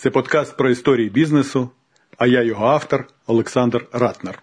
Це 0.00 0.10
подкаст 0.10 0.56
про 0.56 0.70
історії 0.70 1.10
бізнесу, 1.10 1.70
а 2.18 2.26
я 2.26 2.42
його 2.42 2.66
автор 2.66 3.06
Олександр 3.26 3.86
Ратнер. 3.92 4.42